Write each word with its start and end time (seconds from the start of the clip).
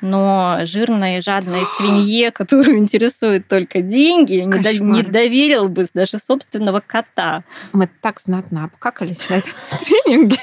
но 0.00 0.60
жирной, 0.62 1.20
жадной 1.20 1.64
свинье, 1.76 2.30
которую 2.30 2.78
интересуют 2.78 3.48
только 3.48 3.82
деньги, 3.82 4.34
не, 4.34 4.62
до, 4.62 4.82
не 4.82 5.02
доверил 5.02 5.68
бы 5.68 5.86
даже 5.92 6.18
собственного 6.18 6.80
кота. 6.80 7.44
Мы 7.72 7.88
так 8.00 8.20
знатно 8.20 8.64
обкакались 8.64 9.28
на 9.28 9.34
этом 9.34 9.52
тренинге. 10.04 10.38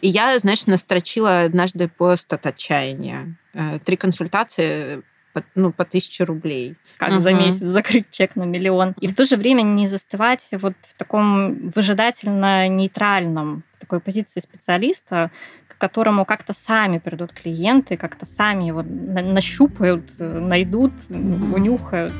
И 0.00 0.08
я, 0.08 0.38
знаешь, 0.38 0.66
настрочила 0.66 1.42
однажды 1.42 1.88
пост 1.88 2.32
от 2.32 2.46
отчаяния. 2.46 3.36
Э, 3.54 3.78
три 3.84 3.96
консультации 3.96 5.02
по, 5.34 5.42
ну, 5.54 5.72
по 5.72 5.84
тысяче 5.84 6.24
рублей. 6.24 6.76
Как 6.96 7.10
угу. 7.10 7.18
за 7.18 7.34
месяц 7.34 7.60
закрыть 7.60 8.10
чек 8.10 8.36
на 8.36 8.44
миллион. 8.44 8.94
И 9.00 9.08
в 9.08 9.14
то 9.14 9.26
же 9.26 9.36
время 9.36 9.62
не 9.62 9.86
застывать 9.86 10.48
вот 10.52 10.74
в 10.80 10.94
таком 10.96 11.68
выжидательно 11.70 12.68
нейтральном, 12.68 13.64
в 13.74 13.80
такой 13.80 14.00
позиции 14.00 14.40
специалиста, 14.40 15.30
к 15.68 15.76
которому 15.76 16.24
как-то 16.24 16.52
сами 16.52 16.98
придут 16.98 17.32
клиенты, 17.32 17.96
как-то 17.96 18.24
сами 18.24 18.64
его 18.64 18.82
нащупают, 18.82 20.12
найдут, 20.18 20.92
угу. 21.10 21.56
унюхают 21.56 22.14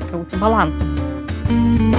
какого-то 0.00 0.36
баланса. 0.38 0.82
привет! 1.52 1.91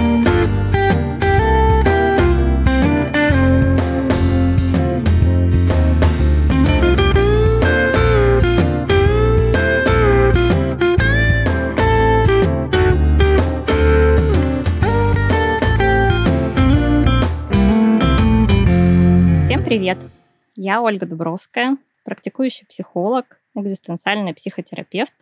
Я 20.74 20.82
Ольга 20.82 21.06
Дубровская, 21.06 21.78
практикующий 22.04 22.66
психолог, 22.66 23.40
экзистенциальный 23.54 24.34
психотерапевт. 24.34 25.14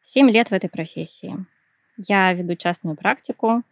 Семь 0.00 0.30
лет 0.30 0.48
в 0.48 0.54
этой 0.54 0.70
профессии. 0.70 1.36
Я 1.98 2.32
веду 2.32 2.56
частную 2.56 2.96
практику, 2.96 3.62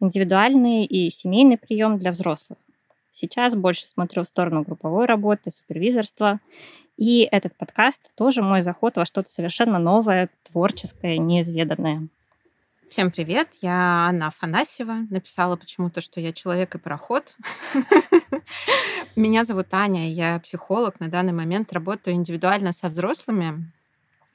индивидуальный 0.00 0.84
и 0.84 1.08
семейный 1.08 1.56
прием 1.56 1.98
для 1.98 2.10
взрослых. 2.10 2.58
Сейчас 3.12 3.54
больше 3.54 3.86
смотрю 3.86 4.24
в 4.24 4.26
сторону 4.26 4.64
групповой 4.64 5.06
работы, 5.06 5.52
супервизорства. 5.52 6.40
И 6.96 7.28
этот 7.30 7.56
подкаст 7.56 8.12
тоже 8.16 8.42
мой 8.42 8.62
заход 8.62 8.96
во 8.96 9.06
что-то 9.06 9.30
совершенно 9.30 9.78
новое, 9.78 10.30
творческое, 10.42 11.18
неизведанное. 11.18 12.08
Всем 12.88 13.10
привет, 13.10 13.48
я 13.62 14.06
Анна 14.08 14.28
Афанасьева. 14.28 15.06
Написала 15.10 15.56
почему-то, 15.56 16.00
что 16.00 16.20
я 16.20 16.32
человек 16.32 16.76
и 16.76 16.78
пароход. 16.78 17.36
Меня 19.16 19.42
зовут 19.44 19.66
Аня, 19.72 20.10
я 20.10 20.38
психолог. 20.38 21.00
На 21.00 21.08
данный 21.08 21.32
момент 21.32 21.72
работаю 21.72 22.14
индивидуально 22.14 22.72
со 22.72 22.88
взрослыми. 22.88 23.72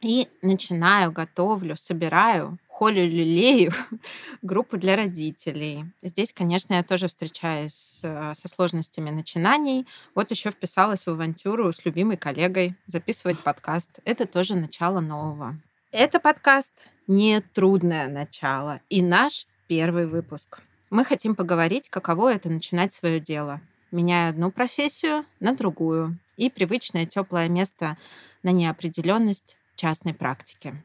И 0.01 0.27
начинаю, 0.41 1.11
готовлю, 1.11 1.77
собираю, 1.77 2.59
холю, 2.67 3.03
люлею 3.03 3.71
группу 4.41 4.77
для 4.77 4.97
родителей. 4.97 5.85
Здесь, 6.01 6.33
конечно, 6.33 6.73
я 6.73 6.83
тоже 6.83 7.07
встречаюсь 7.07 8.01
э, 8.03 8.33
со 8.35 8.47
сложностями 8.49 9.11
начинаний. 9.11 9.87
Вот 10.13 10.29
еще 10.29 10.51
вписалась 10.51 11.05
в 11.05 11.09
авантюру 11.09 11.71
с 11.71 11.85
любимой 11.85 12.17
коллегой 12.17 12.75
записывать 12.85 13.39
подкаст. 13.43 13.99
Это 14.03 14.25
тоже 14.25 14.55
начало 14.55 14.99
нового. 14.99 15.57
Это 15.93 16.21
подкаст 16.21 16.89
«Не 17.07 17.41
трудное 17.41 18.07
начало» 18.07 18.79
и 18.87 19.01
наш 19.01 19.45
первый 19.67 20.07
выпуск. 20.07 20.61
Мы 20.89 21.03
хотим 21.03 21.35
поговорить, 21.35 21.89
каково 21.89 22.33
это 22.33 22.49
начинать 22.49 22.93
свое 22.93 23.19
дело, 23.19 23.59
меняя 23.91 24.29
одну 24.29 24.51
профессию 24.51 25.25
на 25.41 25.53
другую 25.53 26.17
и 26.37 26.49
привычное 26.49 27.05
теплое 27.05 27.49
место 27.49 27.97
на 28.41 28.51
неопределенность 28.51 29.57
частной 29.75 30.13
практики. 30.13 30.81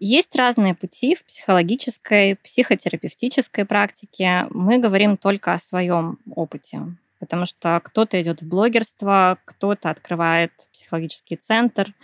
Есть 0.00 0.34
разные 0.34 0.74
пути 0.74 1.14
в 1.14 1.24
психологической, 1.24 2.34
психотерапевтической 2.34 3.64
практике. 3.64 4.48
Мы 4.50 4.78
говорим 4.78 5.18
только 5.18 5.52
о 5.52 5.60
своем 5.60 6.18
опыте, 6.34 6.82
потому 7.20 7.46
что 7.46 7.80
кто-то 7.84 8.20
идет 8.20 8.42
в 8.42 8.48
блогерство, 8.48 9.38
кто-то 9.44 9.88
открывает 9.88 10.50
психологический 10.72 11.36
центр, 11.36 11.94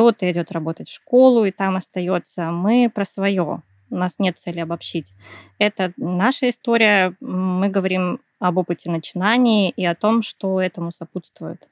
кто-то 0.00 0.30
идет 0.30 0.50
работать 0.50 0.88
в 0.88 0.94
школу 0.94 1.44
и 1.44 1.50
там 1.50 1.76
остается. 1.76 2.50
Мы 2.50 2.90
про 2.92 3.04
свое. 3.04 3.60
У 3.90 3.94
нас 3.94 4.14
нет 4.18 4.38
цели 4.38 4.58
обобщить. 4.58 5.12
Это 5.58 5.92
наша 5.98 6.48
история. 6.48 7.14
Мы 7.20 7.68
говорим 7.68 8.18
об 8.38 8.56
опыте 8.56 8.90
начинаний 8.90 9.68
и 9.68 9.84
о 9.84 9.94
том, 9.94 10.22
что 10.22 10.58
этому 10.58 10.90
сопутствует. 10.90 11.68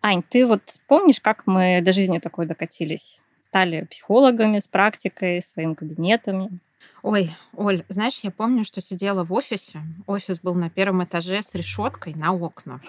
Ань, 0.00 0.22
ты 0.22 0.46
вот 0.46 0.62
помнишь, 0.86 1.18
как 1.18 1.42
мы 1.48 1.80
до 1.82 1.90
жизни 1.90 2.20
такой 2.20 2.46
докатились? 2.46 3.20
Стали 3.40 3.82
психологами 3.90 4.60
с 4.60 4.68
практикой, 4.68 5.42
своим 5.42 5.74
кабинетами. 5.74 6.60
Ой, 7.02 7.32
Оль, 7.56 7.82
знаешь, 7.88 8.20
я 8.22 8.30
помню, 8.30 8.62
что 8.62 8.80
сидела 8.80 9.24
в 9.24 9.32
офисе. 9.32 9.80
Офис 10.06 10.38
был 10.38 10.54
на 10.54 10.70
первом 10.70 11.02
этаже 11.02 11.42
с 11.42 11.52
решеткой 11.56 12.14
на 12.14 12.32
окна. 12.32 12.80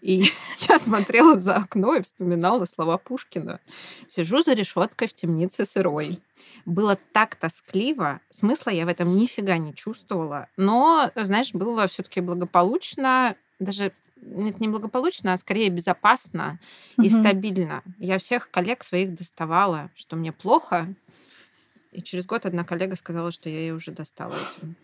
И 0.00 0.24
я 0.68 0.78
смотрела 0.78 1.38
за 1.38 1.56
окно 1.56 1.94
и 1.94 2.02
вспоминала 2.02 2.64
слова 2.64 2.98
Пушкина. 2.98 3.60
«Сижу 4.08 4.42
за 4.42 4.54
решеткой 4.54 5.08
в 5.08 5.14
темнице 5.14 5.66
сырой». 5.66 6.20
Было 6.64 6.98
так 7.12 7.34
тоскливо, 7.36 8.20
смысла 8.30 8.70
я 8.70 8.86
в 8.86 8.88
этом 8.88 9.14
нифига 9.14 9.58
не 9.58 9.74
чувствовала. 9.74 10.48
Но, 10.56 11.10
знаешь, 11.16 11.52
было 11.52 11.86
все 11.86 12.02
таки 12.02 12.20
благополучно, 12.20 13.36
даже 13.58 13.92
нет, 14.22 14.60
не 14.60 14.68
благополучно, 14.68 15.32
а 15.32 15.36
скорее 15.36 15.68
безопасно 15.68 16.60
и 17.00 17.08
стабильно. 17.08 17.82
Я 17.98 18.18
всех 18.18 18.50
коллег 18.50 18.84
своих 18.84 19.14
доставала, 19.14 19.90
что 19.94 20.16
мне 20.16 20.32
плохо. 20.32 20.94
И 21.90 22.02
через 22.02 22.26
год 22.26 22.46
одна 22.46 22.64
коллега 22.64 22.96
сказала, 22.96 23.30
что 23.30 23.48
я 23.48 23.58
ей 23.58 23.72
уже 23.72 23.90
достала 23.90 24.34
этим. 24.34 24.76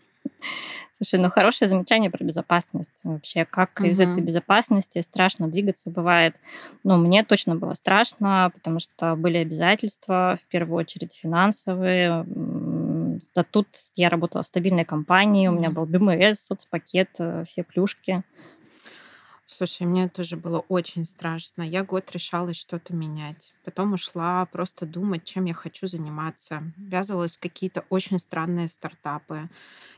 Слушай, 1.01 1.21
ну 1.21 1.29
хорошее 1.29 1.69
замечание 1.69 2.11
про 2.11 2.25
безопасность. 2.25 2.99
Вообще, 3.05 3.45
как 3.45 3.79
угу. 3.79 3.87
из 3.87 4.01
этой 4.01 4.21
безопасности 4.21 4.99
страшно 4.99 5.47
двигаться 5.47 5.89
бывает. 5.89 6.35
Ну, 6.83 6.97
мне 6.97 7.23
точно 7.23 7.55
было 7.55 7.73
страшно, 7.73 8.51
потому 8.53 8.81
что 8.81 9.15
были 9.15 9.37
обязательства, 9.37 10.37
в 10.43 10.45
первую 10.47 10.77
очередь 10.79 11.13
финансовые. 11.15 12.25
Статут, 13.21 13.67
я 13.95 14.09
работала 14.09 14.43
в 14.43 14.47
стабильной 14.47 14.83
компании, 14.83 15.47
у 15.47 15.53
меня 15.53 15.71
был 15.71 15.85
БМС, 15.85 16.39
соцпакет, 16.39 17.09
э, 17.19 17.43
все 17.45 17.63
плюшки. 17.63 18.23
Слушай, 19.51 19.87
мне 19.87 20.07
тоже 20.07 20.37
было 20.37 20.59
очень 20.69 21.05
страшно. 21.05 21.63
Я 21.63 21.83
год 21.83 22.11
решалась 22.11 22.55
что-то 22.55 22.93
менять. 22.93 23.51
Потом 23.65 23.93
ушла 23.93 24.45
просто 24.45 24.85
думать, 24.85 25.23
чем 25.23 25.45
я 25.45 25.55
хочу 25.55 25.87
заниматься. 25.87 26.61
Ввязывалась 26.77 27.35
в 27.35 27.39
какие-то 27.39 27.83
очень 27.89 28.19
странные 28.19 28.67
стартапы. 28.67 29.49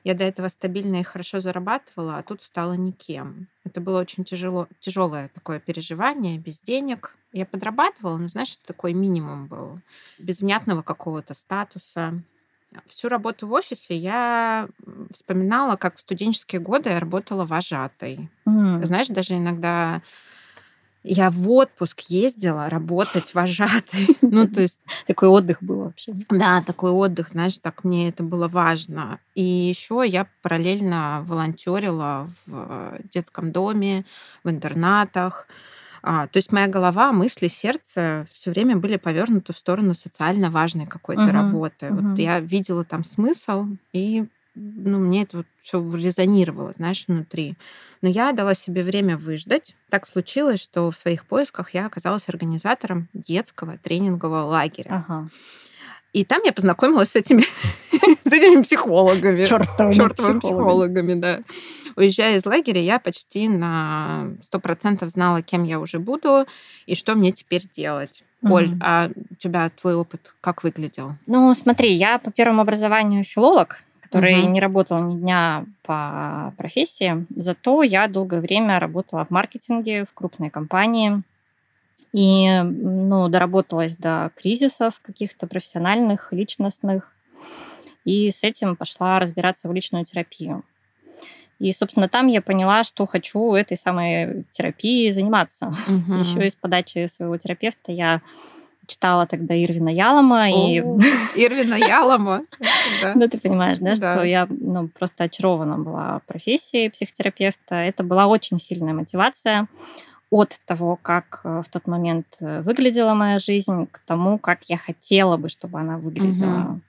Я 0.06 0.14
до 0.14 0.24
этого 0.24 0.48
стабильно 0.48 1.02
и 1.02 1.04
хорошо 1.04 1.42
зарабатывала, 1.42 2.18
а 2.18 2.24
тут 2.24 2.42
стала 2.42 2.74
никем. 2.74 3.50
Это 3.66 3.82
было 3.82 4.00
очень 4.00 4.24
тяжело, 4.24 4.70
тяжелое 4.80 5.28
такое 5.28 5.60
переживание, 5.60 6.38
без 6.40 6.62
денег. 6.62 7.18
Я 7.34 7.46
подрабатывала, 7.46 8.18
но, 8.18 8.30
знаешь, 8.30 8.56
такой 8.56 8.94
минимум 8.94 9.48
был. 9.48 9.82
Без 10.18 10.40
внятного 10.40 10.82
какого-то 10.82 11.34
статуса. 11.34 12.24
Всю 12.88 13.10
работу 13.10 13.48
в 13.48 13.54
офисе 13.54 13.96
я 13.96 14.68
вспоминала, 15.14 15.76
как 15.76 15.98
в 15.98 16.02
студенческие 16.02 16.62
годы 16.62 16.90
я 16.90 17.00
работала 17.00 17.46
вожатой. 17.46 18.30
Mm. 18.48 18.86
Знаешь, 18.86 19.08
даже 19.08 19.36
иногда 19.36 20.02
я 21.04 21.32
в 21.32 21.50
отпуск 21.50 22.02
ездила 22.02 22.70
работать 22.70 23.34
вожатой. 23.34 24.08
Ну, 24.22 24.48
то 24.48 24.62
есть... 24.62 24.80
Такой 25.08 25.28
отдых 25.28 25.62
был 25.62 25.84
вообще. 25.86 26.14
Да, 26.30 26.62
такой 26.62 26.92
отдых, 26.92 27.30
знаешь, 27.30 27.58
так 27.58 27.84
мне 27.84 28.10
это 28.10 28.24
было 28.24 28.48
важно. 28.48 29.20
И 29.36 29.44
еще 29.44 30.04
я 30.08 30.28
параллельно 30.42 31.26
волонтерила 31.28 32.30
в 32.46 33.00
детском 33.12 33.52
доме, 33.52 34.06
в 34.44 34.50
интернатах. 34.50 35.48
А, 36.04 36.28
то 36.28 36.38
есть 36.38 36.52
моя 36.52 36.68
голова, 36.68 37.12
мысли, 37.12 37.48
сердце 37.48 38.26
все 38.32 38.52
время 38.52 38.78
были 38.78 38.98
повернуты 38.98 39.54
в 39.54 39.58
сторону 39.58 39.94
социально 39.94 40.50
важной 40.50 40.88
какой-то 40.88 41.24
uh-huh, 41.24 41.32
работы. 41.32 41.86
Uh-huh. 41.88 42.10
Вот 42.12 42.20
я 42.20 42.40
видела 42.40 42.84
там 42.84 43.04
смысл, 43.04 43.68
и 43.94 44.26
ну, 44.56 45.00
мне 45.00 45.24
это 45.24 45.38
вот 45.38 45.46
все 45.62 45.80
резонировало, 45.80 46.74
знаешь, 46.74 47.06
внутри. 47.08 47.56
Но 48.02 48.10
я 48.10 48.34
дала 48.34 48.54
себе 48.54 48.84
время 48.84 49.18
выждать. 49.18 49.76
Так 49.90 50.06
случилось, 50.06 50.62
что 50.62 50.92
в 50.92 50.98
своих 50.98 51.26
поисках 51.26 51.74
я 51.74 51.86
оказалась 51.86 52.28
организатором 52.28 53.08
детского 53.14 53.78
тренингового 53.78 54.46
лагеря. 54.46 55.06
Ага. 55.08 55.30
И 56.14 56.26
там 56.26 56.42
я 56.44 56.52
познакомилась 56.52 57.12
с 57.12 57.16
этими, 57.16 57.44
с 58.24 58.32
этими 58.32 58.62
психологами. 58.62 59.46
Чертовыми, 59.46 59.94
Чертовыми 59.94 60.40
психологами, 60.40 61.14
да. 61.14 61.40
Уезжая 61.96 62.38
из 62.38 62.46
лагеря, 62.46 62.82
я 62.82 63.00
почти 63.00 63.48
на 63.48 64.32
100% 64.52 65.08
знала, 65.10 65.42
кем 65.42 65.64
я 65.64 65.80
уже 65.80 66.00
буду 66.00 66.46
и 66.86 66.96
что 66.96 67.16
мне 67.16 67.32
теперь 67.32 67.64
делать. 67.72 68.24
Оль, 68.44 68.72
а 68.82 69.10
у 69.30 69.36
тебя 69.36 69.70
твой 69.70 69.96
опыт 69.96 70.34
как 70.42 70.64
выглядел? 70.64 71.14
Ну, 71.28 71.54
смотри, 71.54 71.94
я 71.94 72.18
по 72.18 72.32
первому 72.32 72.62
образованию 72.62 73.24
филолог, 73.24 73.84
который 74.02 74.34
mm-hmm. 74.34 74.50
не 74.50 74.60
работал 74.60 75.04
ни 75.04 75.16
дня 75.16 75.66
по 75.84 76.54
профессии, 76.58 77.26
зато 77.36 77.84
я 77.84 78.08
долгое 78.08 78.42
время 78.42 78.80
работала 78.80 79.26
в 79.26 79.30
маркетинге, 79.30 80.06
в 80.06 80.14
крупной 80.14 80.50
компании. 80.50 81.22
И 82.14 82.62
ну, 82.62 83.30
доработалась 83.30 83.96
до 83.96 84.32
кризисов 84.36 85.00
каких-то 85.02 85.48
профессиональных, 85.48 86.34
личностных. 86.34 87.16
И 88.04 88.32
с 88.32 88.44
этим 88.44 88.76
пошла 88.76 89.20
разбираться 89.20 89.70
в 89.70 89.74
личную 89.74 90.06
терапию. 90.06 90.64
И, 91.60 91.72
собственно, 91.74 92.10
там 92.10 92.26
я 92.26 92.42
поняла, 92.42 92.84
что 92.84 93.06
хочу 93.06 93.54
этой 93.54 93.78
самой 93.78 94.46
терапией 94.52 95.12
заниматься. 95.12 95.72
Угу. 95.88 96.14
Еще 96.16 96.48
из 96.48 96.56
подачи 96.56 97.08
своего 97.08 97.38
терапевта 97.38 97.92
я 97.92 98.22
читала 98.88 99.28
тогда 99.28 99.56
Ирвина 99.56 99.90
Ялома. 99.90 100.50
и... 100.50 100.80
Ирвина 101.36 101.76
Ялома. 101.76 102.46
Да, 103.16 103.28
ты 103.28 103.40
понимаешь, 103.40 103.78
да, 103.80 103.96
что 103.96 104.24
я 104.24 104.48
ну, 104.50 104.88
просто 104.88 105.26
очарована 105.26 105.78
была 105.78 106.22
профессией 106.26 106.90
психотерапевта. 106.90 107.76
Это 107.76 108.04
была 108.04 108.28
очень 108.28 108.60
сильная 108.60 108.94
мотивация 108.94 109.68
от 110.32 110.58
того, 110.66 110.98
как 111.00 111.42
э, 111.44 111.62
в 111.64 111.70
тот 111.70 111.88
момент 111.88 112.26
э, 112.40 112.62
выглядела 112.62 113.14
моя 113.14 113.38
жизнь, 113.38 113.86
к 113.92 114.00
тому, 114.00 114.40
как 114.40 114.64
я 114.68 114.78
хотела 114.78 115.36
бы, 115.36 115.50
чтобы 115.50 115.80
она 115.80 115.98
выглядела. 115.98 116.80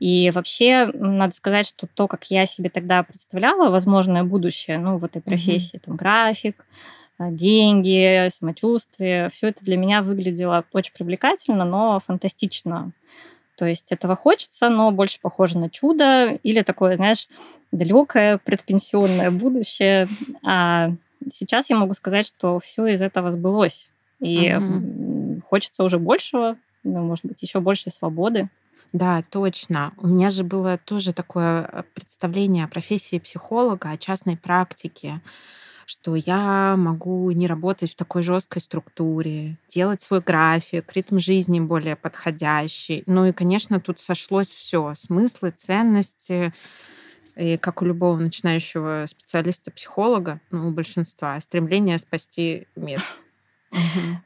И 0.00 0.30
вообще, 0.32 0.86
надо 0.94 1.34
сказать, 1.34 1.66
что 1.66 1.86
то, 1.86 2.08
как 2.08 2.24
я 2.30 2.46
себе 2.46 2.70
тогда 2.70 3.02
представляла 3.02 3.70
возможное 3.70 4.24
будущее, 4.24 4.78
ну, 4.78 4.96
в 4.96 5.04
этой 5.04 5.20
профессии, 5.20 5.76
mm-hmm. 5.76 5.82
там, 5.84 5.96
график, 5.96 6.64
э, 7.18 7.30
деньги, 7.30 8.28
самочувствие, 8.30 9.28
все 9.28 9.48
это 9.48 9.62
для 9.64 9.76
меня 9.76 10.02
выглядело 10.02 10.64
очень 10.72 10.94
привлекательно, 10.94 11.66
но 11.66 12.00
фантастично. 12.06 12.92
То 13.58 13.66
есть 13.66 13.92
этого 13.92 14.16
хочется, 14.16 14.70
но 14.70 14.92
больше 14.92 15.18
похоже 15.20 15.58
на 15.58 15.68
чудо 15.68 16.38
или 16.42 16.62
такое, 16.62 16.96
знаешь, 16.96 17.28
далекое 17.70 18.38
предпенсионное 18.38 19.30
будущее. 19.30 20.08
А 20.42 20.92
сейчас 21.32 21.70
я 21.70 21.76
могу 21.76 21.94
сказать, 21.94 22.26
что 22.26 22.58
все 22.58 22.86
из 22.86 23.02
этого 23.02 23.30
сбылось. 23.30 23.88
И 24.20 24.52
угу. 24.54 25.40
хочется 25.46 25.84
уже 25.84 25.98
большего, 25.98 26.56
ну, 26.82 27.02
может 27.02 27.24
быть, 27.24 27.42
еще 27.42 27.60
больше 27.60 27.90
свободы. 27.90 28.48
Да, 28.92 29.22
точно. 29.30 29.92
У 29.98 30.08
меня 30.08 30.30
же 30.30 30.44
было 30.44 30.78
тоже 30.78 31.12
такое 31.12 31.68
э, 31.70 31.82
представление 31.94 32.64
о 32.64 32.68
профессии 32.68 33.18
психолога, 33.18 33.90
о 33.90 33.98
частной 33.98 34.36
практике, 34.36 35.20
что 35.84 36.16
я 36.16 36.74
могу 36.76 37.30
не 37.30 37.46
работать 37.46 37.92
в 37.92 37.96
такой 37.96 38.22
жесткой 38.22 38.62
структуре, 38.62 39.58
делать 39.68 40.00
свой 40.00 40.20
график, 40.20 40.90
ритм 40.94 41.18
жизни 41.18 41.60
более 41.60 41.96
подходящий. 41.96 43.02
Ну 43.06 43.26
и, 43.26 43.32
конечно, 43.32 43.78
тут 43.78 44.00
сошлось 44.00 44.52
все: 44.52 44.94
смыслы, 44.96 45.50
ценности, 45.50 46.54
и 47.38 47.56
как 47.56 47.82
у 47.82 47.84
любого 47.84 48.16
начинающего 48.16 49.06
специалиста-психолога, 49.08 50.40
ну, 50.50 50.68
у 50.68 50.72
большинства, 50.72 51.40
стремление 51.40 51.98
спасти 51.98 52.66
мир. 52.76 53.02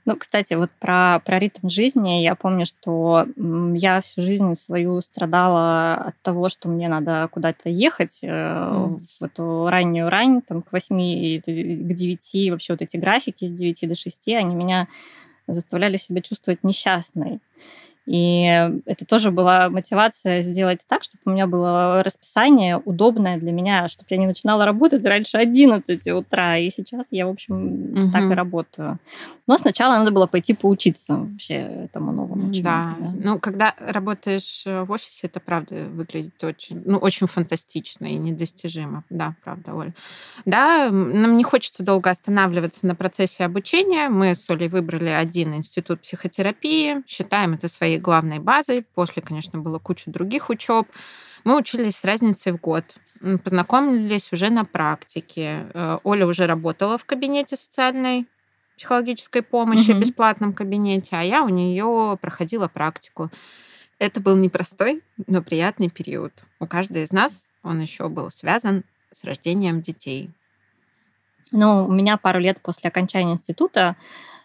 Ну, 0.05 0.17
кстати, 0.17 0.55
вот 0.55 0.71
про, 0.79 1.21
про 1.25 1.41
ритм 1.41 1.69
жизни. 1.69 2.23
Я 2.23 2.37
помню, 2.37 2.65
что 2.65 3.27
я 3.75 4.01
всю 4.01 4.23
жизнь 4.23 4.55
свою 4.55 5.03
страдала 5.03 5.95
от 5.95 6.23
того, 6.23 6.49
что 6.49 6.69
мне 6.69 6.89
надо 6.89 7.29
куда-то 7.29 7.69
ехать 7.69 8.21
mm. 8.23 9.01
в 9.19 9.25
эту 9.25 9.69
раннюю 9.69 10.09
рань, 10.11 10.43
там, 10.43 10.63
к 10.63 10.73
8, 10.73 11.41
к 11.41 11.45
9, 11.45 12.51
вообще 12.53 12.73
вот 12.73 12.83
эти 12.83 12.97
графики 12.97 13.45
с 13.45 13.51
9 13.51 13.89
до 13.89 13.97
6, 13.97 14.29
они 14.29 14.55
меня 14.55 14.87
заставляли 15.49 15.97
себя 15.97 16.23
чувствовать 16.23 16.63
несчастной. 16.63 17.41
И 18.07 18.45
это 18.85 19.07
тоже 19.07 19.31
была 19.31 19.71
мотивация 19.71 20.43
сделать 20.43 20.81
так, 20.89 21.03
чтобы 21.03 21.21
у 21.27 21.31
меня 21.31 21.47
было 21.47 22.03
расписание 22.03 22.79
удобное 22.79 23.39
для 23.39 23.53
меня, 23.53 23.89
чтобы 23.89 24.07
я 24.11 24.17
не 24.17 24.27
начинала 24.27 24.65
работать 24.65 25.05
раньше 25.07 25.37
11 25.37 26.07
утра. 26.09 26.59
И 26.59 26.71
сейчас 26.71 27.07
я, 27.11 27.27
в 27.27 27.31
общем, 27.31 27.93
угу. 27.93 28.13
так 28.13 28.31
и 28.31 28.35
работаю. 28.35 28.99
Но 29.47 29.57
сначала 29.59 29.99
надо 29.99 30.11
было 30.11 30.27
пойти 30.27 30.55
поучиться 30.55 31.17
вообще 31.17 31.55
этому 31.85 32.13
новому 32.13 32.53
чему 32.53 32.65
да. 32.65 32.97
да. 32.99 33.13
Ну, 33.15 33.39
когда 33.39 33.75
работаешь 33.79 34.65
в 34.65 34.91
офисе, 34.91 35.27
это 35.27 35.41
правда 35.41 35.87
выглядит 35.91 36.43
очень, 36.43 36.83
ну, 36.85 36.99
очень 36.99 37.27
фантастично 37.27 38.07
и 38.07 38.15
недостижимо. 38.15 39.05
Да, 39.11 39.35
правда, 39.45 39.75
Оль. 39.75 39.93
Да, 40.45 40.91
нам 40.91 41.37
не 41.37 41.45
хочется 41.45 41.83
долго 41.83 42.11
останавливаться 42.11 42.87
на 42.87 42.95
процессе 42.95 43.45
обучения. 43.45 44.09
Мы 44.09 44.35
с 44.35 44.49
Олей 44.51 44.69
выбрали 44.69 45.11
один 45.11 45.55
институт 45.55 46.01
психотерапии, 46.01 47.03
считаем 47.07 47.55
это 47.55 47.69
своей 47.69 47.92
своей 47.93 47.99
главной 47.99 48.39
базой. 48.39 48.83
После, 48.95 49.23
конечно, 49.23 49.61
было 49.61 49.79
куча 49.79 50.11
других 50.11 50.51
учеб. 50.51 50.87
Мы 51.45 51.59
учились 51.59 51.97
с 51.97 52.05
разницей 52.05 52.53
в 52.53 52.61
год. 52.61 52.85
Познакомились 53.45 54.33
уже 54.33 54.51
на 54.51 54.65
практике. 54.65 55.67
Э, 55.75 55.99
Оля 56.05 56.27
уже 56.27 56.47
работала 56.47 56.97
в 56.99 57.05
кабинете 57.05 57.57
социальной 57.57 58.27
психологической 58.77 59.43
помощи, 59.43 59.93
угу. 59.93 60.01
бесплатном 60.01 60.53
кабинете, 60.53 61.11
а 61.13 61.23
я 61.23 61.45
у 61.45 61.49
нее 61.49 62.19
проходила 62.21 62.69
практику. 62.69 63.31
Это 63.99 64.21
был 64.21 64.37
непростой, 64.37 65.03
но 65.29 65.43
приятный 65.43 65.91
период. 65.91 66.33
У 66.59 66.67
каждой 66.67 67.05
из 67.05 67.13
нас 67.13 67.49
он 67.63 67.81
еще 67.81 68.09
был 68.09 68.31
связан 68.31 68.83
с 69.13 69.25
рождением 69.25 69.83
детей. 69.83 70.31
Ну, 71.53 71.87
у 71.87 71.93
меня 71.93 72.17
пару 72.17 72.41
лет 72.41 72.61
после 72.63 72.89
окончания 72.89 73.33
института 73.33 73.97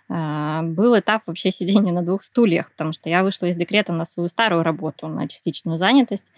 был 0.09 0.97
этап 0.97 1.23
вообще 1.25 1.51
сидения 1.51 1.91
на 1.91 2.01
двух 2.01 2.23
стульях, 2.23 2.71
потому 2.71 2.93
что 2.93 3.09
я 3.09 3.23
вышла 3.23 3.47
из 3.47 3.55
декрета 3.55 3.91
на 3.91 4.05
свою 4.05 4.29
старую 4.29 4.63
работу, 4.63 5.07
на 5.07 5.27
частичную 5.27 5.77
занятость, 5.77 6.31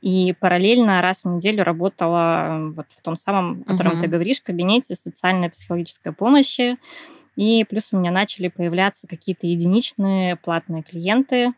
и 0.00 0.34
параллельно 0.40 1.02
раз 1.02 1.24
в 1.24 1.28
неделю 1.28 1.62
работала 1.62 2.70
вот 2.74 2.86
в 2.88 3.02
том 3.02 3.16
самом, 3.16 3.62
о 3.66 3.72
котором 3.72 3.92
uh-huh. 3.92 4.00
ты 4.00 4.06
говоришь, 4.06 4.40
кабинете 4.40 4.94
социальной 4.94 5.50
психологической 5.50 6.12
помощи. 6.12 6.78
И 7.36 7.64
плюс 7.68 7.88
у 7.92 7.98
меня 7.98 8.10
начали 8.10 8.48
появляться 8.48 9.06
какие-то 9.06 9.46
единичные 9.46 10.36
платные 10.36 10.82
клиенты. 10.82 11.52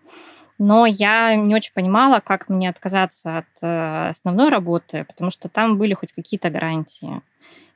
Но 0.65 0.87
я 0.87 1.35
не 1.35 1.57
очень 1.57 1.73
понимала, 1.73 2.21
как 2.21 2.49
мне 2.49 2.69
отказаться 2.69 3.39
от 3.39 3.47
э, 3.63 4.09
основной 4.11 4.49
работы, 4.49 5.05
потому 5.09 5.33
что 5.33 5.49
там 5.49 5.77
были 5.77 5.93
хоть 5.93 6.13
какие-то 6.13 6.51
гарантии. 6.51 7.21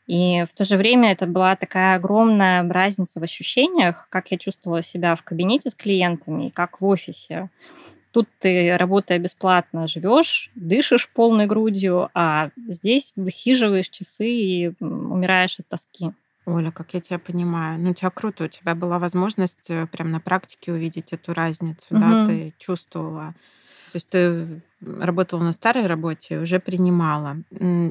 И 0.06 0.44
в 0.48 0.54
то 0.54 0.62
же 0.62 0.76
время 0.76 1.10
это 1.10 1.26
была 1.26 1.56
такая 1.56 1.96
огромная 1.96 2.62
разница 2.70 3.18
в 3.18 3.24
ощущениях, 3.24 4.06
как 4.08 4.30
я 4.30 4.38
чувствовала 4.38 4.84
себя 4.84 5.16
в 5.16 5.24
кабинете 5.24 5.68
с 5.70 5.74
клиентами 5.74 6.46
и 6.46 6.50
как 6.50 6.80
в 6.80 6.86
офисе. 6.86 7.50
Тут 8.12 8.28
ты, 8.38 8.76
работая 8.76 9.18
бесплатно, 9.18 9.88
живешь, 9.88 10.52
дышишь 10.54 11.10
полной 11.12 11.46
грудью, 11.46 12.10
а 12.14 12.50
здесь 12.68 13.12
высиживаешь 13.16 13.88
часы 13.88 14.28
и 14.28 14.72
умираешь 14.78 15.58
от 15.58 15.66
тоски. 15.66 16.12
Оля, 16.46 16.70
как 16.70 16.94
я 16.94 17.00
тебя 17.00 17.19
понимаю, 17.19 17.78
ну, 17.81 17.90
у 17.90 17.94
тебя 17.94 18.10
круто, 18.10 18.44
у 18.44 18.48
тебя 18.48 18.76
была 18.76 19.00
возможность 19.00 19.69
э, 19.69 19.87
прям 19.87 20.12
на 20.12 20.20
практике 20.20 20.72
увидеть 20.72 21.12
эту 21.12 21.34
разницу, 21.34 21.87
угу. 21.90 22.00
да, 22.00 22.26
ты 22.26 22.54
чувствовала. 22.58 23.34
То 23.92 23.97
есть 23.97 24.09
ты 24.11 24.62
работала 24.80 25.42
на 25.42 25.52
старой 25.52 25.87
работе, 25.87 26.38
уже 26.38 26.61
принимала. 26.61 27.38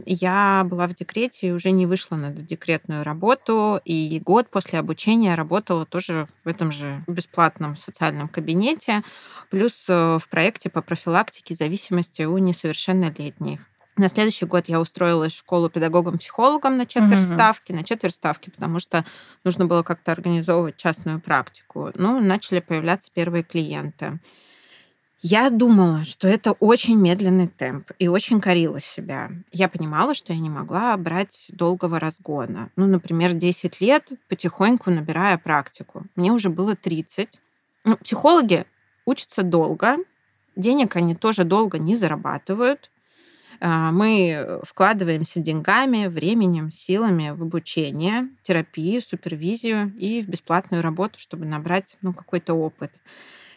Я 0.06 0.65
была 0.70 0.88
в 0.88 0.94
декрете 0.94 1.48
и 1.48 1.51
уже 1.51 1.72
не 1.72 1.86
вышла 1.86 2.15
на 2.15 2.32
декретную 2.32 3.03
работу, 3.03 3.82
и 3.84 4.22
год 4.24 4.50
после 4.50 4.79
обучения 4.79 5.36
работала 5.36 5.86
тоже 5.86 6.27
в 6.44 6.48
этом 6.48 6.72
же 6.72 7.03
бесплатном 7.08 7.75
социальном 7.75 8.29
кабинете, 8.29 9.01
плюс 9.50 9.86
э, 9.89 10.18
в 10.18 10.29
проекте 10.29 10.70
по 10.70 10.82
профилактике 10.82 11.56
зависимости 11.56 12.22
у 12.22 12.38
несовершеннолетних. 12.38 13.60
На 13.98 14.10
следующий 14.10 14.46
год 14.46 14.68
я 14.68 14.82
устроилась 14.82 15.34
в 15.34 15.38
школу 15.38 15.70
педагогом-психологом 15.70 16.75
на 16.75 16.86
четверть 16.86 17.22
mm-hmm. 17.22 17.34
ставки, 17.34 17.72
на 17.72 17.84
четверть 17.84 18.14
ставки, 18.14 18.50
потому 18.50 18.80
что 18.80 19.06
нужно 19.46 19.68
было 19.68 19.84
как-то 19.84 20.12
организовывать 20.12 20.75
частную 20.75 21.22
практику. 21.22 21.92
Ну, 21.96 22.20
начали 22.20 22.60
появляться 22.60 23.10
первые 23.14 23.44
клиенты. 23.44 24.20
Я 25.22 25.50
думала, 25.50 26.04
что 26.04 26.28
это 26.28 26.52
очень 26.52 26.98
медленный 26.98 27.48
темп 27.48 27.92
и 27.98 28.10
очень 28.10 28.42
корила 28.42 28.82
себя. 28.82 29.32
Я 29.52 29.70
понимала, 29.70 30.14
что 30.14 30.34
я 30.34 30.40
не 30.40 30.50
могла 30.50 30.96
брать 30.98 31.48
долгого 31.50 32.00
разгона. 32.00 32.70
Ну, 32.75 32.86
например, 32.86 33.32
10 33.32 33.80
лет 33.80 34.12
потихоньку 34.28 34.92
набирая 34.92 35.38
практику. 35.38 36.04
Мне 36.16 36.32
уже 36.32 36.50
было 36.50 36.75
30. 36.75 37.42
Ну, 37.86 37.98
психологи 37.98 38.66
учатся 39.06 39.42
долго, 39.42 39.98
денег 40.56 40.96
они 40.98 41.16
тоже 41.16 41.46
долго 41.46 41.80
не 41.80 41.96
зарабатывают. 41.96 42.92
А, 43.59 43.91
мы 43.91 44.59
вкладываемся 44.63 45.39
деньгами, 45.39 46.07
временем, 46.07 46.71
силами 46.71 47.31
в 47.31 47.41
обучение, 47.41 48.29
терапию, 48.41 49.01
супервизию 49.01 49.93
и 49.97 50.21
в 50.21 50.27
бесплатную 50.27 50.81
работу, 50.81 51.19
чтобы 51.19 51.45
набрать 51.45 51.97
ну, 52.01 52.13
какой-то 52.13 52.53
опыт. 52.53 52.91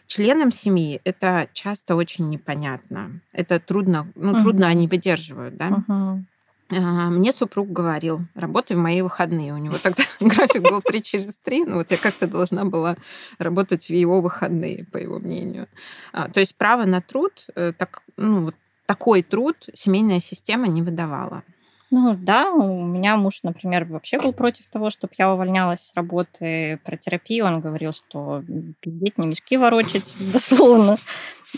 Членам 0.07 0.51
семьи 0.51 0.99
это 1.03 1.49
часто 1.53 1.95
очень 1.95 2.29
непонятно. 2.29 3.21
Это 3.31 3.59
трудно, 3.59 4.11
ну, 4.15 4.31
угу. 4.31 4.41
трудно 4.41 4.67
они 4.67 4.87
выдерживают, 4.87 5.55
да. 5.55 5.83
Угу. 5.87 6.25
Мне 6.71 7.31
супруг 7.31 7.71
говорил, 7.71 8.21
работай 8.35 8.77
в 8.77 8.79
мои 8.79 9.01
выходные. 9.01 9.53
У 9.53 9.57
него 9.57 9.77
тогда 9.81 10.03
график 10.19 10.61
был 10.61 10.81
3 10.81 11.01
через 11.01 11.37
3, 11.37 11.65
ну 11.65 11.75
вот 11.77 11.91
я 11.91 11.97
как-то 11.97 12.27
должна 12.27 12.63
была 12.65 12.95
работать 13.39 13.85
в 13.85 13.93
его 13.93 14.21
выходные, 14.21 14.85
по 14.91 14.97
его 14.97 15.19
мнению. 15.19 15.67
А, 16.13 16.29
то 16.29 16.39
есть 16.39 16.55
право 16.55 16.85
на 16.85 17.01
труд, 17.01 17.47
э, 17.55 17.73
так, 17.75 18.03
ну, 18.17 18.45
вот 18.45 18.55
такой 18.89 19.21
труд 19.21 19.55
семейная 19.75 20.19
система 20.19 20.67
не 20.67 20.81
выдавала. 20.81 21.43
Ну 21.91 22.15
да, 22.15 22.49
у 22.49 22.83
меня 22.83 23.17
муж, 23.17 23.41
например, 23.43 23.85
вообще 23.85 24.19
был 24.19 24.33
против 24.33 24.65
того, 24.65 24.89
чтобы 24.89 25.13
я 25.19 25.31
увольнялась 25.31 25.81
с 25.81 25.93
работы. 25.93 26.79
Про 26.83 26.97
терапию 26.97 27.45
он 27.45 27.61
говорил, 27.61 27.93
что 27.93 28.43
пиздеть, 28.79 29.19
не 29.19 29.27
мешки 29.27 29.57
ворочать, 29.57 30.11
дословно. 30.33 30.97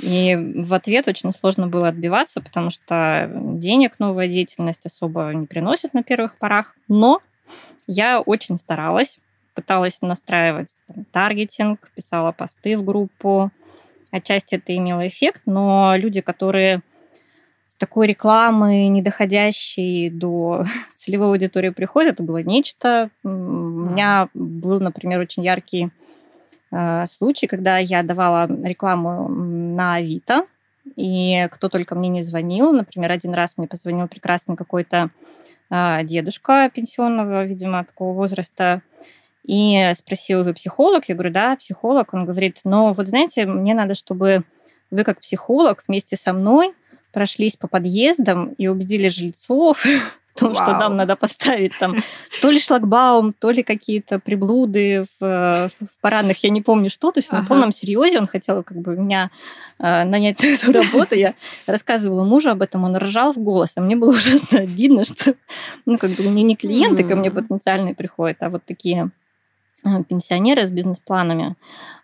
И 0.03 0.37
в 0.57 0.73
ответ 0.73 1.07
очень 1.07 1.31
сложно 1.31 1.67
было 1.67 1.87
отбиваться, 1.87 2.41
потому 2.41 2.69
что 2.69 3.31
денег 3.33 3.97
новая 3.99 4.27
деятельность 4.27 4.85
особо 4.85 5.31
не 5.33 5.47
приносит 5.47 5.93
на 5.93 6.03
первых 6.03 6.37
порах. 6.37 6.75
Но 6.89 7.21
я 7.87 8.19
очень 8.19 8.57
старалась, 8.57 9.19
пыталась 9.53 10.01
настраивать 10.01 10.75
таргетинг, 11.13 11.91
писала 11.95 12.33
посты 12.33 12.77
в 12.77 12.83
группу. 12.83 13.51
Отчасти 14.11 14.55
это 14.55 14.75
имело 14.75 15.07
эффект, 15.07 15.43
но 15.45 15.93
люди, 15.95 16.19
которые 16.19 16.81
такой 17.81 18.05
рекламы, 18.05 18.87
не 18.89 19.01
доходящей 19.01 20.11
до 20.11 20.65
целевой 20.95 21.29
аудитории 21.29 21.69
приходит, 21.69 22.13
это 22.13 22.23
было 22.23 22.43
нечто. 22.43 23.09
У 23.23 23.29
меня 23.29 24.29
был, 24.35 24.79
например, 24.79 25.19
очень 25.19 25.43
яркий 25.43 25.89
э, 26.71 27.07
случай, 27.07 27.47
когда 27.47 27.79
я 27.79 28.03
давала 28.03 28.47
рекламу 28.63 29.27
на 29.27 29.95
Авито, 29.95 30.45
и 30.95 31.47
кто 31.51 31.69
только 31.69 31.95
мне 31.95 32.09
не 32.09 32.21
звонил. 32.21 32.71
Например, 32.71 33.11
один 33.11 33.33
раз 33.33 33.57
мне 33.57 33.67
позвонил 33.67 34.07
прекрасный 34.07 34.55
какой-то 34.55 35.09
э, 35.71 36.03
дедушка 36.03 36.69
пенсионного, 36.69 37.45
видимо, 37.45 37.83
такого 37.83 38.13
возраста, 38.13 38.83
и 39.43 39.91
спросил, 39.95 40.43
вы 40.43 40.53
психолог? 40.53 41.09
Я 41.09 41.15
говорю, 41.15 41.33
да, 41.33 41.55
психолог. 41.55 42.13
Он 42.13 42.25
говорит, 42.25 42.59
но 42.63 42.93
вот 42.93 43.07
знаете, 43.07 43.47
мне 43.47 43.73
надо, 43.73 43.95
чтобы 43.95 44.43
вы 44.91 45.03
как 45.03 45.19
психолог 45.19 45.83
вместе 45.87 46.15
со 46.15 46.31
мной 46.31 46.75
прошлись 47.11 47.55
по 47.55 47.67
подъездам 47.67 48.53
и 48.57 48.67
убедили 48.67 49.09
жильцов 49.09 49.83
в 50.33 50.39
том, 50.39 50.53
Вау. 50.53 50.63
что 50.63 50.77
нам 50.77 50.95
надо 50.95 51.15
поставить 51.15 51.77
там 51.77 51.95
то 52.41 52.49
ли 52.49 52.59
шлагбаум, 52.59 53.33
то 53.33 53.51
ли 53.51 53.63
какие-то 53.63 54.19
приблуды 54.19 55.05
в, 55.19 55.69
в 55.69 56.01
парадных, 56.01 56.43
я 56.43 56.49
не 56.49 56.61
помню 56.61 56.89
что. 56.89 57.11
То 57.11 57.19
есть 57.19 57.29
ага. 57.29 57.41
на 57.41 57.47
полном 57.47 57.71
серьезе 57.71 58.19
он 58.19 58.27
хотел 58.27 58.63
как 58.63 58.77
бы 58.77 58.95
меня 58.95 59.29
э, 59.79 60.03
нанять 60.03 60.41
на 60.41 60.47
эту 60.47 60.71
работу. 60.71 61.15
Я 61.15 61.33
рассказывала 61.67 62.23
мужу 62.23 62.49
об 62.49 62.61
этом, 62.61 62.83
он 62.83 62.95
ржал 62.97 63.33
в 63.33 63.37
голос, 63.37 63.73
а 63.75 63.81
мне 63.81 63.95
было 63.95 64.11
ужасно 64.17 64.59
обидно, 64.59 65.05
что 65.05 65.35
ну 65.85 65.97
как 65.97 66.11
бы 66.11 66.23
не, 66.23 66.43
не 66.43 66.55
клиенты 66.55 67.03
ко 67.03 67.15
мне 67.15 67.31
потенциальные 67.31 67.95
приходят, 67.95 68.37
а 68.39 68.49
вот 68.49 68.63
такие 68.65 69.11
Э, 69.11 69.20
пенсионеры 70.07 70.65
с 70.65 70.69
бизнес-планами. 70.69 71.55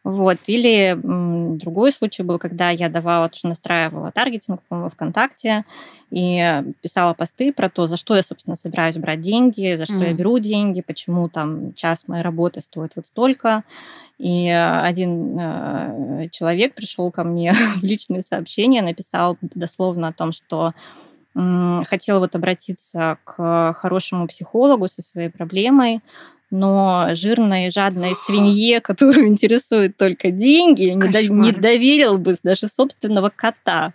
Вот. 0.04 0.38
Или 0.48 0.92
м, 0.92 1.58
другой 1.58 1.92
случай 1.92 2.24
был, 2.24 2.40
когда 2.40 2.70
я 2.70 2.90
давала, 2.90 3.30
тоже 3.30 3.48
настраивала 3.48 4.12
таргетинг, 4.12 4.62
по-моему, 4.70 4.90
ВКонтакте, 4.90 5.66
и 6.12 6.64
писала 6.82 7.14
посты 7.14 7.52
про 7.52 7.70
то, 7.70 7.88
за 7.88 7.98
что 7.98 8.16
я, 8.16 8.24
собственно, 8.24 8.56
собираюсь 8.56 8.96
брать 8.96 9.20
деньги, 9.20 9.76
за 9.76 9.86
что 9.86 9.96
mm. 9.96 10.08
я 10.08 10.14
беру 10.14 10.40
деньги, 10.40 10.82
почему 10.82 11.28
там 11.28 11.74
час 11.74 12.06
моей 12.08 12.24
работы 12.24 12.62
стоит 12.62 12.94
вот 12.96 13.08
столько. 13.08 13.64
И 14.18 14.50
один 14.50 15.38
э, 15.38 16.30
человек 16.32 16.74
пришел 16.74 17.12
ко 17.12 17.24
мне 17.24 17.54
в 17.76 17.84
личные 17.84 18.22
сообщения, 18.22 18.82
написал 18.82 19.38
дословно 19.42 20.08
о 20.08 20.14
том, 20.14 20.32
что 20.32 20.74
хотел 21.86 22.20
вот 22.20 22.36
обратиться 22.36 23.20
к 23.24 23.74
хорошему 23.74 24.28
психологу 24.28 24.88
со 24.88 25.04
своей 25.04 25.30
проблемой, 25.30 26.02
но 26.50 27.10
жирной, 27.14 27.72
жадной 27.72 28.16
свинье, 28.16 28.82
которую 28.82 29.28
интересуют 29.28 29.98
только 29.98 30.32
деньги, 30.32 30.84
не, 30.84 31.10
до, 31.10 31.28
не 31.28 31.52
доверил 31.52 32.18
бы 32.18 32.36
даже 32.44 32.68
собственного 32.68 33.32
кота. 33.36 33.94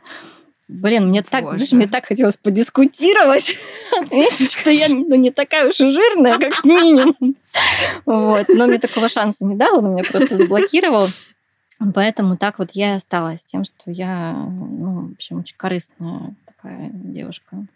Блин, 0.69 1.09
мне 1.09 1.23
так, 1.23 1.45
знаешь, 1.45 1.73
мне 1.73 1.87
так 1.87 2.07
хотелось 2.07 2.37
подискутировать, 2.37 3.59
отметить, 4.01 4.53
что 4.53 4.71
я 4.71 4.89
ну, 4.89 5.15
не 5.17 5.31
такая 5.31 5.69
уж 5.69 5.81
и 5.81 5.91
жирная, 5.91 6.39
как 6.39 6.65
минимум. 6.65 7.37
Вот. 8.07 8.47
Но 8.49 8.67
мне 8.67 8.79
такого 8.79 9.09
шанса 9.09 9.45
не 9.45 9.55
дал, 9.55 9.79
он 9.79 9.93
меня 9.93 10.05
просто 10.05 10.37
заблокировал. 10.37 11.09
Поэтому 11.95 12.37
так 12.37 12.59
вот 12.59 12.71
я 12.73 12.95
и 12.95 12.97
осталась 12.97 13.45
тем, 13.45 13.65
что 13.65 13.91
я, 13.91 14.33
ну, 14.33 15.09
в 15.09 15.13
общем, 15.13 15.41
очень 15.41 15.57
корыстная 15.57 16.35
такая 16.47 16.91
девушка. 16.93 17.67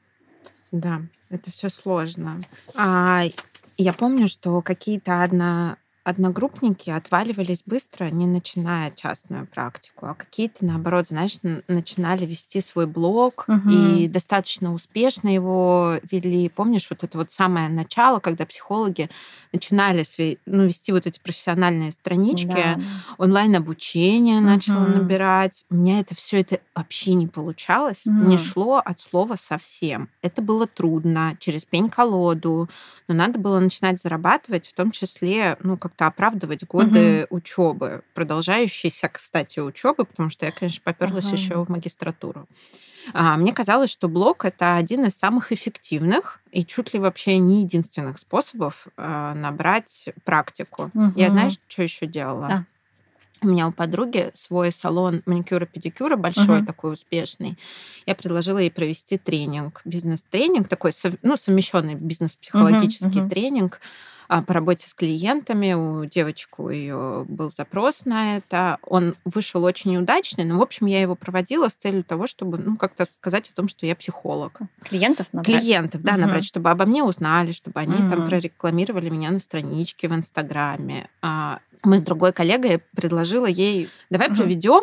Да, 0.70 1.02
это 1.28 1.50
все 1.50 1.68
сложно. 1.68 2.40
А 2.76 3.24
я 3.76 3.92
помню, 3.92 4.28
что 4.28 4.62
какие-то 4.62 5.22
одна 5.22 5.78
одногруппники 6.06 6.88
отваливались 6.88 7.64
быстро, 7.66 8.04
не 8.04 8.26
начиная 8.26 8.92
частную 8.92 9.44
практику, 9.44 10.06
а 10.06 10.14
какие-то, 10.14 10.64
наоборот, 10.64 11.08
знаешь, 11.08 11.38
начинали 11.66 12.24
вести 12.24 12.60
свой 12.60 12.86
блог 12.86 13.44
угу. 13.48 13.68
и 13.68 14.06
достаточно 14.06 14.72
успешно 14.72 15.28
его 15.28 15.96
вели. 16.08 16.48
Помнишь, 16.48 16.86
вот 16.90 17.02
это 17.02 17.18
вот 17.18 17.32
самое 17.32 17.68
начало, 17.68 18.20
когда 18.20 18.46
психологи 18.46 19.10
начинали 19.52 20.04
свои, 20.04 20.36
ну, 20.46 20.66
вести 20.66 20.92
вот 20.92 21.08
эти 21.08 21.18
профессиональные 21.18 21.90
странички, 21.90 22.46
да. 22.54 22.78
онлайн-обучение 23.18 24.38
угу. 24.38 24.46
начало 24.46 24.86
набирать. 24.86 25.64
У 25.70 25.74
меня 25.74 25.98
это 25.98 26.14
все 26.14 26.40
это 26.40 26.60
вообще 26.76 27.14
не 27.14 27.26
получалось, 27.26 28.06
угу. 28.06 28.28
не 28.28 28.38
шло 28.38 28.76
от 28.76 29.00
слова 29.00 29.34
совсем. 29.34 30.08
Это 30.22 30.40
было 30.40 30.68
трудно, 30.68 31.36
через 31.40 31.64
пень-колоду, 31.64 32.68
но 33.08 33.14
надо 33.14 33.40
было 33.40 33.58
начинать 33.58 34.00
зарабатывать, 34.00 34.68
в 34.68 34.72
том 34.72 34.92
числе, 34.92 35.56
ну, 35.64 35.76
как 35.76 35.95
как-то 35.96 36.06
оправдывать 36.06 36.66
годы 36.66 37.24
угу. 37.24 37.36
учебы, 37.36 38.02
продолжающиеся, 38.14 39.08
кстати, 39.08 39.60
учебы, 39.60 40.04
потому 40.04 40.28
что 40.28 40.44
я, 40.44 40.52
конечно, 40.52 40.82
поперлась 40.84 41.26
ага. 41.26 41.36
еще 41.36 41.64
в 41.64 41.70
магистратуру. 41.70 42.46
А, 43.14 43.36
мне 43.36 43.52
казалось, 43.52 43.90
что 43.90 44.08
блог 44.08 44.44
это 44.44 44.76
один 44.76 45.06
из 45.06 45.16
самых 45.16 45.52
эффективных 45.52 46.40
и 46.50 46.64
чуть 46.64 46.92
ли 46.92 47.00
вообще 47.00 47.38
не 47.38 47.62
единственных 47.62 48.18
способов 48.18 48.88
а, 48.96 49.34
набрать 49.34 50.10
практику. 50.24 50.90
Угу. 50.92 51.12
Я 51.16 51.30
знаешь, 51.30 51.58
что 51.68 51.82
еще 51.82 52.06
делала? 52.06 52.48
Да. 52.48 52.64
У 53.42 53.48
меня 53.48 53.68
у 53.68 53.72
подруги 53.72 54.30
свой 54.34 54.72
салон 54.72 55.22
маникюра-педикюра 55.26 56.16
большой, 56.16 56.62
uh-huh. 56.62 56.66
такой 56.66 56.94
успешный. 56.94 57.58
Я 58.06 58.14
предложила 58.14 58.56
ей 58.56 58.70
провести 58.70 59.18
тренинг, 59.18 59.82
бизнес-тренинг, 59.84 60.68
такой 60.68 60.92
ну, 61.20 61.36
совмещенный 61.36 61.96
бизнес-психологический 61.96 63.18
uh-huh, 63.18 63.26
uh-huh. 63.26 63.28
тренинг 63.28 63.80
а, 64.28 64.42
по 64.42 64.54
работе 64.54 64.88
с 64.88 64.94
клиентами. 64.94 65.72
У 65.74 66.04
девочки 66.04 66.54
у 66.58 66.68
ее 66.68 67.24
был 67.28 67.50
запрос 67.50 68.04
на 68.04 68.36
это. 68.36 68.78
Он 68.82 69.16
вышел 69.24 69.62
очень 69.64 69.92
неудачный, 69.92 70.44
но, 70.44 70.58
в 70.58 70.62
общем, 70.62 70.86
я 70.86 71.00
его 71.00 71.14
проводила 71.14 71.68
с 71.68 71.74
целью 71.74 72.04
того, 72.04 72.26
чтобы, 72.26 72.58
ну, 72.58 72.76
как-то 72.76 73.04
сказать 73.04 73.50
о 73.50 73.54
том, 73.54 73.68
что 73.68 73.86
я 73.86 73.96
психолог. 73.96 74.60
Клиентов 74.82 75.28
набрать? 75.32 75.60
Клиентов, 75.62 76.02
да, 76.02 76.12
угу. 76.12 76.20
набрать, 76.20 76.44
чтобы 76.44 76.70
обо 76.70 76.86
мне 76.86 77.02
узнали, 77.02 77.52
чтобы 77.52 77.80
они 77.80 77.94
угу. 77.94 78.10
там 78.10 78.28
прорекламировали 78.28 79.10
меня 79.10 79.30
на 79.30 79.38
страничке 79.38 80.08
в 80.08 80.14
Инстаграме. 80.14 81.08
А, 81.22 81.60
мы 81.84 81.98
с 81.98 82.02
другой 82.02 82.32
коллегой 82.32 82.82
предложила 82.94 83.46
ей, 83.46 83.88
давай 84.10 84.28
угу. 84.28 84.36
проведем 84.36 84.82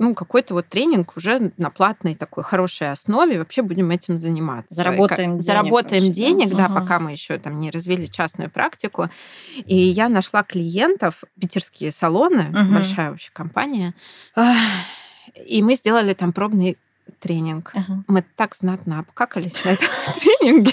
ну, 0.00 0.14
какой-то 0.14 0.54
вот 0.54 0.66
тренинг 0.66 1.14
уже 1.18 1.52
на 1.58 1.68
платной 1.68 2.14
такой 2.14 2.42
хорошей 2.42 2.90
основе, 2.90 3.38
вообще 3.38 3.60
будем 3.60 3.90
этим 3.90 4.18
заниматься. 4.18 4.74
Заработаем 4.74 5.32
как, 5.32 5.40
денег. 5.40 5.42
Заработаем 5.42 6.04
вообще, 6.06 6.22
денег, 6.22 6.56
да, 6.56 6.66
угу. 6.66 6.74
пока 6.74 6.98
мы 6.98 7.12
еще 7.12 7.38
там 7.38 7.60
не 7.60 7.70
развили 7.70 8.06
частную 8.06 8.50
практику. 8.50 9.10
И 9.66 9.76
я 9.76 10.08
нашла 10.08 10.42
клиентов, 10.42 11.22
питерские 11.38 11.92
салоны, 11.92 12.48
угу. 12.48 12.74
большая 12.74 13.10
вообще 13.10 13.30
компания, 13.34 13.94
и 15.46 15.62
мы 15.62 15.74
сделали 15.74 16.14
там 16.14 16.32
пробный 16.32 16.78
тренинг. 17.18 17.72
Угу. 17.74 18.04
Мы 18.08 18.24
так 18.36 18.56
знатно 18.56 19.00
обкакались 19.00 19.62
на 19.64 19.70
этом 19.70 19.88
тренинге. 20.18 20.72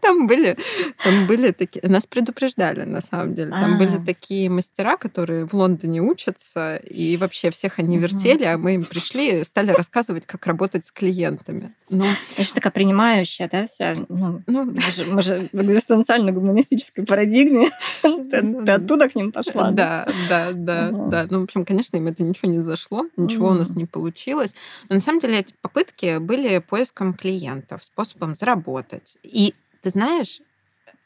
Там 0.00 0.26
были, 0.26 0.56
там 1.02 1.26
были 1.26 1.52
такие... 1.52 1.86
Нас 1.88 2.06
предупреждали, 2.06 2.84
на 2.84 3.00
самом 3.00 3.34
деле. 3.34 3.50
Там 3.50 3.78
были 3.78 3.96
а. 3.96 4.04
такие 4.04 4.48
мастера, 4.50 4.96
которые 4.96 5.46
в 5.46 5.54
Лондоне 5.54 6.00
учатся, 6.00 6.76
и 6.76 7.16
вообще 7.16 7.50
всех 7.50 7.78
они 7.78 7.98
вертели, 7.98 8.44
а 8.44 8.58
мы 8.58 8.74
им 8.74 8.84
пришли 8.84 9.40
и 9.40 9.44
стали 9.44 9.72
рассказывать, 9.72 10.26
как 10.26 10.46
работать 10.46 10.86
с 10.86 10.92
клиентами. 10.92 11.74
Ну, 11.88 12.04
это 12.36 12.54
такая 12.54 12.72
принимающая, 12.72 13.48
да, 13.50 13.66
вся. 13.66 13.96
Ну, 14.08 14.42
ну 14.46 14.64
мы, 14.64 14.80
же, 14.80 15.04
мы 15.06 15.22
же 15.22 15.48
в 15.52 15.60
экзистенциально-гуманистической 15.60 17.04
парадигме. 17.04 17.70
Ну 18.02 18.64
ты 18.64 18.72
оттуда 18.72 19.08
к 19.08 19.14
ним 19.14 19.32
пошла. 19.32 19.70
Да, 19.70 20.06
да, 20.28 20.52
да, 20.52 20.90
да. 20.90 21.26
Ну, 21.30 21.40
в 21.40 21.44
общем, 21.44 21.64
конечно, 21.64 21.96
им 21.96 22.06
это 22.06 22.22
ничего 22.22 22.50
не 22.50 22.60
зашло, 22.60 23.06
ничего 23.16 23.48
у 23.48 23.54
нас 23.54 23.70
не 23.70 23.86
получилось. 23.86 24.54
Но 24.88 24.94
на 24.94 25.00
самом 25.00 25.18
деле 25.18 25.40
эти 25.40 25.54
попытки 25.60 26.18
были 26.18 26.58
поиском 26.58 27.14
клиентов, 27.14 27.82
способом 27.82 28.34
заработать. 28.36 29.18
И 29.22 29.54
ты 29.80 29.90
знаешь, 29.90 30.40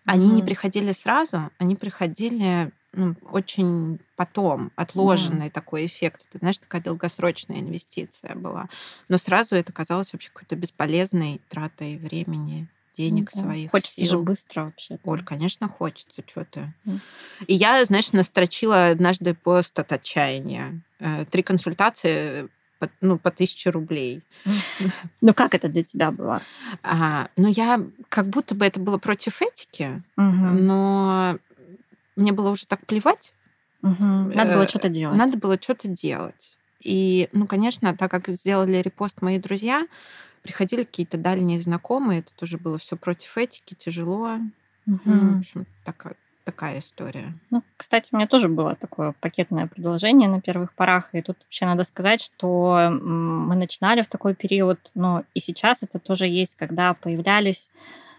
они 0.05 0.29
mm-hmm. 0.29 0.35
не 0.35 0.43
приходили 0.43 0.93
сразу, 0.93 1.51
они 1.59 1.77
приходили 1.77 2.73
ну, 2.97 3.15
очень 3.31 3.99
потом, 4.17 4.71
отложенный 4.77 5.49
mm. 5.49 5.51
такой 5.51 5.87
эффект. 5.87 6.27
Это, 6.29 6.39
знаешь, 6.39 6.59
такая 6.59 6.83
долгосрочная 6.83 7.61
инвестиция 7.61 8.35
была. 8.35 8.69
Но 9.09 9.19
сразу 9.19 9.57
это 9.57 9.73
казалось 9.73 10.13
вообще 10.13 10.31
какой-то 10.33 10.57
бесполезной 10.57 11.41
тратой 11.49 11.97
времени, 11.97 12.69
денег 12.97 13.33
да. 13.33 13.41
своих. 13.41 13.71
Хочется 13.71 14.01
сил. 14.01 14.11
же 14.11 14.19
быстро 14.19 14.65
вообще. 14.65 14.99
Оль, 15.05 15.25
конечно, 15.25 15.69
хочется, 15.69 16.23
что 16.27 16.45
то 16.45 16.73
Mm. 16.85 17.01
И 17.47 17.55
я, 17.55 17.85
знаешь, 17.85 18.13
настрочила 18.13 18.89
однажды 18.89 19.35
пост 19.35 19.79
от 19.79 19.91
отчаяния. 19.93 20.81
Э, 21.01 21.25
три 21.25 21.43
консультации 21.43 22.49
по, 22.85 22.91
ну, 23.01 23.19
по 23.19 23.31
тысяче 23.31 23.71
рублей. 23.71 24.23
Ну, 25.21 25.33
как 25.33 25.55
это 25.55 25.69
для 25.69 25.83
тебя 25.83 26.11
было? 26.11 26.43
А, 26.83 27.29
ну, 27.37 27.49
я 27.49 27.81
как 28.11 28.27
будто 28.29 28.55
бы 28.55 28.67
это 28.67 28.79
было 28.79 28.99
против 28.99 29.41
этики, 29.41 30.03
угу. 30.17 30.25
но 30.27 31.39
мне 32.17 32.33
было 32.33 32.51
уже 32.51 32.67
так 32.67 32.85
плевать. 32.87 33.33
Угу. 33.83 34.05
Надо 34.35 34.55
было 34.55 34.69
что-то 34.69 34.89
делать. 34.89 35.17
Надо 35.17 35.39
было 35.39 35.61
что-то 35.61 35.89
делать. 35.89 36.59
И, 36.81 37.29
ну, 37.33 37.47
конечно, 37.47 37.97
так 37.97 38.11
как 38.11 38.29
сделали 38.29 38.77
репост 38.77 39.23
мои 39.23 39.39
друзья, 39.39 39.87
приходили 40.43 40.85
какие-то 40.85 41.17
дальние 41.17 41.59
знакомые, 41.61 42.21
это 42.21 42.35
тоже 42.35 42.59
было 42.59 42.77
все 42.77 42.97
против 42.97 43.39
этики, 43.39 43.75
тяжело. 43.75 44.39
Угу. 44.87 45.01
Ну, 45.07 45.35
в 45.35 45.39
общем, 45.39 45.67
такая, 45.85 46.17
такая 46.45 46.79
история. 46.79 47.33
Ну, 47.51 47.63
кстати, 47.77 48.09
у 48.13 48.17
меня 48.17 48.27
тоже 48.27 48.49
было 48.49 48.75
такое 48.75 49.15
пакетное 49.21 49.67
предложение 49.67 50.29
на 50.29 50.41
первых 50.41 50.75
порах, 50.75 51.11
и 51.13 51.23
тут 51.23 51.39
вообще 51.43 51.65
надо 51.67 51.85
сказать, 51.85 52.21
что 52.21 52.91
мы 52.91 53.55
начинали 53.57 54.03
в 54.03 54.09
такой 54.09 54.35
период, 54.35 54.79
но 54.95 55.25
и 55.35 55.41
сейчас 55.41 55.83
это 55.83 55.99
тоже 55.99 56.27
есть, 56.27 56.55
когда 56.55 56.95
появлялись 56.95 57.71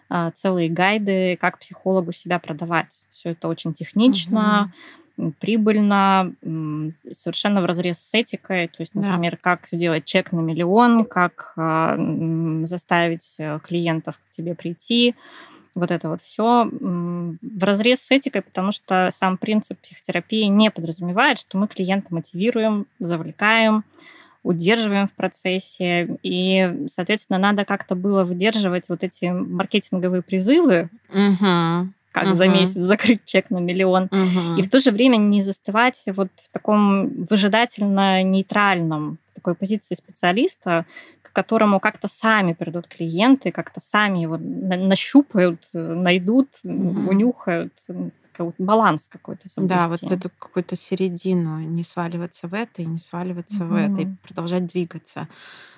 а, 0.09 0.31
целые 0.31 0.69
гайды, 0.69 1.37
как 1.37 1.59
психологу 1.59 2.11
себя 2.11 2.39
продавать. 2.39 3.05
Все 3.11 3.29
это 3.31 3.47
очень 3.47 3.73
технично. 3.73 4.65
Угу 4.65 5.01
прибыльно, 5.39 6.33
совершенно 7.11 7.61
в 7.61 7.65
разрез 7.65 7.99
с 7.99 8.13
этикой. 8.13 8.67
То 8.67 8.81
есть, 8.81 8.93
например, 8.95 9.33
да. 9.33 9.37
как 9.41 9.67
сделать 9.67 10.05
чек 10.05 10.31
на 10.31 10.41
миллион, 10.41 11.05
как 11.05 11.53
а, 11.55 11.95
заставить 12.63 13.35
э, 13.37 13.59
клиентов 13.63 14.17
к 14.17 14.31
тебе 14.31 14.55
прийти. 14.55 15.15
Вот 15.75 15.91
это 15.91 16.09
вот 16.09 16.21
все 16.21 16.69
в 16.71 17.63
разрез 17.63 17.99
с 17.99 18.11
этикой, 18.11 18.41
потому 18.41 18.71
что 18.71 19.09
сам 19.11 19.37
принцип 19.37 19.77
психотерапии 19.81 20.45
не 20.45 20.71
подразумевает, 20.71 21.37
что 21.37 21.57
мы 21.57 21.67
клиента 21.67 22.13
мотивируем, 22.13 22.87
завлекаем, 22.99 23.83
удерживаем 24.41 25.07
в 25.07 25.11
процессе. 25.11 26.17
И, 26.23 26.85
соответственно, 26.87 27.39
надо 27.39 27.65
как-то 27.65 27.95
было 27.95 28.23
выдерживать 28.23 28.87
вот 28.87 29.03
эти 29.03 29.25
маркетинговые 29.25 30.21
призывы, 30.21 30.89
угу 31.09 31.89
как 32.15 32.27
угу. 32.27 32.33
за 32.33 32.47
месяц 32.47 32.73
закрыть 32.75 33.25
чек 33.25 33.49
на 33.49 33.57
миллион. 33.57 34.03
Угу. 34.05 34.57
И 34.57 34.61
в 34.61 34.69
то 34.69 34.79
же 34.79 34.91
время 34.91 35.17
не 35.17 35.41
застывать 35.41 36.01
вот 36.07 36.29
в 36.37 36.49
таком 36.49 37.25
выжидательно-нейтральном, 37.25 39.17
такой 39.35 39.53
позиции 39.53 39.93
специалиста, 39.93 40.85
к 41.21 41.31
которому 41.31 41.79
как-то 41.79 42.07
сами 42.07 42.53
придут 42.53 42.87
клиенты, 42.87 43.51
как-то 43.51 43.79
сами 43.79 44.19
его 44.19 44.37
нащупают, 44.37 45.67
найдут, 45.73 46.49
угу. 46.63 47.09
унюхают 47.09 47.73
баланс 48.57 49.07
какой-то 49.07 49.47
соблюсти. 49.49 49.75
Да, 49.75 49.87
вот 49.87 49.99
в 49.99 50.11
эту 50.11 50.29
какую-то 50.39 50.75
середину, 50.75 51.59
не 51.59 51.83
сваливаться 51.83 52.47
в 52.47 52.53
это 52.53 52.81
и 52.81 52.85
не 52.85 52.97
сваливаться 52.97 53.63
mm 53.63 53.67
в 53.67 53.73
это, 53.75 54.01
и 54.01 54.07
продолжать 54.23 54.65
двигаться. 54.65 55.27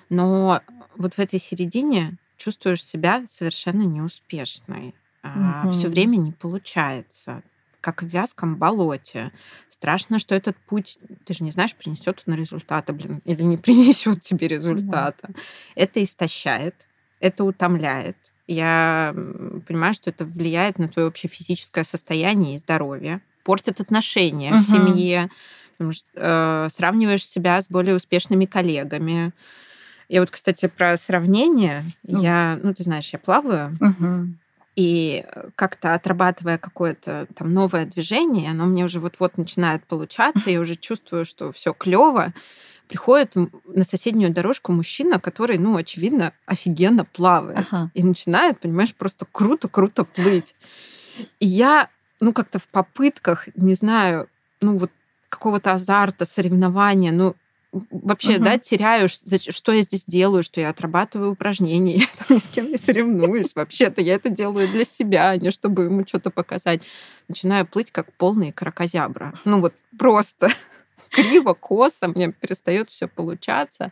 Но 0.08 0.60
вот 0.96 1.14
в 1.14 1.18
этой 1.18 1.38
середине 1.38 2.16
чувствуешь 2.36 2.84
себя 2.84 3.24
совершенно 3.26 3.82
неуспешной 3.82 4.94
а, 5.22 5.62
угу. 5.64 5.72
все 5.72 5.88
время 5.88 6.16
не 6.16 6.32
получается 6.32 7.42
как 7.92 8.02
в 8.02 8.06
вязком 8.06 8.56
болоте. 8.56 9.32
Страшно, 9.70 10.18
что 10.18 10.34
этот 10.34 10.56
путь, 10.56 10.98
ты 11.24 11.34
же 11.34 11.44
не 11.44 11.50
знаешь, 11.50 11.74
принесет 11.74 12.22
он 12.26 12.34
результата, 12.34 12.92
блин, 12.92 13.22
или 13.24 13.42
не 13.42 13.56
принесет 13.58 14.20
тебе 14.20 14.48
результата. 14.48 15.28
Да. 15.28 15.34
Это 15.74 16.02
истощает, 16.02 16.86
это 17.20 17.44
утомляет. 17.44 18.16
Я 18.46 19.14
понимаю, 19.66 19.92
что 19.92 20.10
это 20.10 20.24
влияет 20.24 20.78
на 20.78 20.88
твое 20.88 21.08
общее 21.08 21.30
физическое 21.30 21.84
состояние 21.84 22.54
и 22.54 22.58
здоровье, 22.58 23.20
портит 23.44 23.80
отношения 23.80 24.50
угу. 24.50 24.58
в 24.58 24.62
семье, 24.62 25.30
потому 25.72 25.92
что 25.92 26.06
э, 26.14 26.68
сравниваешь 26.70 27.26
себя 27.26 27.60
с 27.60 27.68
более 27.68 27.94
успешными 27.94 28.46
коллегами. 28.46 29.32
Я 30.08 30.20
вот, 30.20 30.30
кстати, 30.30 30.66
про 30.66 30.96
сравнение. 30.96 31.84
Ну. 32.02 32.22
Я, 32.22 32.58
ну, 32.62 32.72
ты 32.72 32.82
знаешь, 32.82 33.10
я 33.12 33.18
плаваю. 33.18 33.76
Угу. 33.80 34.28
И 34.78 35.24
э, 35.26 35.50
как-то 35.56 35.94
отрабатывая 35.94 36.56
какое-то 36.56 37.26
там 37.34 37.52
новое 37.52 37.84
движение, 37.84 38.52
оно 38.52 38.64
мне 38.64 38.84
уже 38.84 39.00
вот-вот 39.00 39.36
начинает 39.36 39.84
получаться, 39.84 40.50
я 40.50 40.60
уже 40.60 40.76
чувствую, 40.76 41.24
что 41.24 41.50
все 41.50 41.74
клево. 41.74 42.32
Приходит 42.86 43.34
на 43.34 43.82
соседнюю 43.82 44.32
дорожку 44.32 44.70
мужчина, 44.70 45.18
который, 45.18 45.58
ну, 45.58 45.76
очевидно, 45.76 46.32
офигенно 46.46 47.04
плавает. 47.04 47.66
Ага. 47.72 47.90
И 47.92 48.04
начинает, 48.04 48.60
понимаешь, 48.60 48.94
просто 48.94 49.26
круто-круто 49.32 50.04
плыть. 50.04 50.54
И 51.40 51.46
я, 51.48 51.88
ну, 52.20 52.32
как-то 52.32 52.60
в 52.60 52.68
попытках, 52.68 53.48
не 53.56 53.74
знаю, 53.74 54.28
ну, 54.60 54.76
вот 54.76 54.92
какого-то 55.28 55.72
азарта, 55.72 56.24
соревнования, 56.24 57.10
ну, 57.10 57.34
вообще, 57.72 58.36
угу. 58.36 58.44
да, 58.44 58.58
теряю, 58.58 59.08
что 59.08 59.72
я 59.72 59.82
здесь 59.82 60.04
делаю, 60.06 60.42
что 60.42 60.60
я 60.60 60.70
отрабатываю 60.70 61.32
упражнения, 61.32 61.96
я 61.98 62.06
там 62.06 62.36
ни 62.36 62.38
с 62.38 62.48
кем 62.48 62.70
не 62.70 62.76
соревнуюсь. 62.76 63.54
Вообще-то 63.54 64.00
я 64.00 64.14
это 64.14 64.30
делаю 64.30 64.68
для 64.68 64.84
себя, 64.84 65.30
а 65.30 65.36
не 65.36 65.50
чтобы 65.50 65.84
ему 65.84 66.06
что-то 66.06 66.30
показать. 66.30 66.82
Начинаю 67.28 67.66
плыть 67.66 67.90
как 67.90 68.12
полный 68.14 68.52
кракозябра. 68.52 69.34
Ну 69.44 69.60
вот 69.60 69.74
просто 69.98 70.48
криво, 71.10 71.54
косо, 71.54 72.08
мне 72.08 72.32
перестает 72.32 72.90
все 72.90 73.06
получаться. 73.06 73.90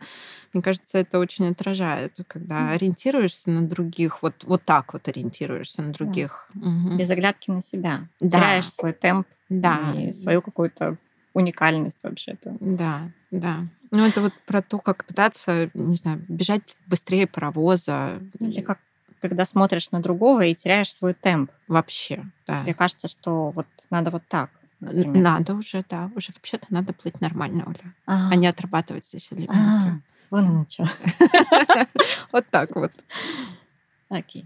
Мне 0.53 0.63
кажется, 0.63 0.97
это 0.97 1.19
очень 1.19 1.47
отражает, 1.47 2.17
когда 2.27 2.71
ориентируешься 2.71 3.49
на 3.49 3.67
других, 3.67 4.21
вот, 4.23 4.43
вот 4.43 4.63
так 4.63 4.93
вот 4.93 5.07
ориентируешься 5.07 5.81
на 5.81 5.93
других. 5.93 6.49
Да. 6.53 6.69
Угу. 6.69 6.97
Без 6.97 7.09
оглядки 7.11 7.51
на 7.51 7.61
себя. 7.61 8.07
Да. 8.19 8.39
Теряешь 8.39 8.71
свой 8.71 8.93
темп 8.93 9.27
да. 9.49 9.93
и 9.95 10.11
свою 10.11 10.41
какую-то 10.41 10.97
уникальность 11.37 12.03
вообще-то. 12.03 12.57
Да, 12.59 13.11
да. 13.31 13.67
Ну, 13.91 14.05
это 14.05 14.21
вот 14.21 14.33
про 14.45 14.61
то, 14.61 14.79
как 14.79 15.05
пытаться, 15.05 15.69
не 15.73 15.95
знаю, 15.95 16.25
бежать 16.27 16.75
быстрее 16.87 17.27
паровоза. 17.27 18.19
Или 18.39 18.61
как 18.61 18.79
когда 19.19 19.45
смотришь 19.45 19.89
на 19.91 19.99
другого 19.99 20.45
и 20.45 20.53
теряешь 20.53 20.93
свой 20.93 21.13
темп. 21.15 21.49
Вообще, 21.67 22.23
да. 22.45 22.57
Тебе 22.57 22.73
кажется, 22.75 23.07
что 23.07 23.49
вот 23.49 23.65
надо 23.89 24.11
вот 24.11 24.23
так. 24.27 24.51
Например. 24.79 25.23
Надо 25.23 25.55
уже, 25.55 25.83
да. 25.89 26.11
Уже 26.15 26.31
вообще-то 26.33 26.67
надо 26.69 26.93
плыть 26.93 27.19
нормально, 27.19 27.63
Оля. 27.65 27.95
А, 28.05 28.29
а 28.29 28.35
не 28.35 28.45
отрабатывать 28.45 29.05
здесь 29.05 29.29
элементы. 29.31 29.53
А, 29.55 29.99
вон 30.29 30.45
оно 30.45 30.65
что. 30.69 30.85
Вот 32.31 32.45
так 32.51 32.75
вот. 32.75 32.91
Окей. 34.09 34.45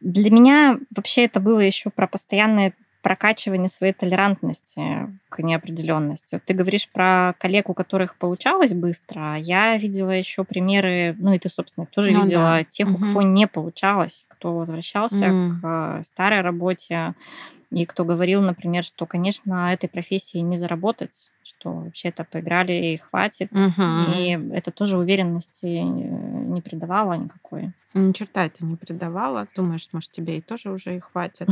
Для 0.00 0.30
меня 0.30 0.78
вообще 0.94 1.24
это 1.24 1.40
было 1.40 1.58
еще 1.58 1.90
про 1.90 2.06
постоянное 2.06 2.74
прокачивание 3.04 3.68
своей 3.68 3.92
толерантности 3.92 5.10
к 5.28 5.42
неопределенности. 5.42 6.40
Ты 6.44 6.54
говоришь 6.54 6.88
про 6.88 7.34
коллег, 7.38 7.68
у 7.68 7.74
которых 7.74 8.16
получалось 8.16 8.72
быстро. 8.72 9.36
Я 9.36 9.76
видела 9.76 10.10
еще 10.10 10.42
примеры, 10.42 11.14
ну 11.18 11.34
и 11.34 11.38
ты, 11.38 11.50
собственно, 11.50 11.86
тоже 11.86 12.12
ну, 12.12 12.24
видела 12.24 12.56
да. 12.58 12.64
тех, 12.64 12.88
угу. 12.88 12.96
у 12.96 12.98
кого 12.98 13.22
не 13.22 13.46
получалось, 13.46 14.24
кто 14.28 14.56
возвращался 14.56 15.26
mm. 15.26 15.50
к 15.60 16.04
старой 16.04 16.40
работе, 16.40 17.14
и 17.70 17.84
кто 17.84 18.04
говорил, 18.04 18.40
например, 18.40 18.84
что, 18.84 19.04
конечно, 19.04 19.72
этой 19.72 19.88
профессии 19.88 20.38
не 20.38 20.56
заработать, 20.56 21.30
что 21.42 21.72
вообще 21.72 22.08
это 22.08 22.24
поиграли 22.24 22.72
и 22.72 22.96
хватит. 22.96 23.52
Угу. 23.52 24.14
И 24.16 24.38
это 24.52 24.70
тоже 24.70 24.96
уверенности 24.96 25.66
не 25.66 26.60
придавало 26.60 27.14
никакой. 27.14 27.72
Ни 27.92 28.12
черта 28.12 28.46
это 28.46 28.64
не 28.64 28.76
придавало. 28.76 29.48
Думаешь, 29.56 29.88
может, 29.92 30.10
тебе 30.12 30.38
и 30.38 30.40
тоже 30.40 30.70
уже 30.70 30.96
и 30.96 31.00
хватит. 31.00 31.48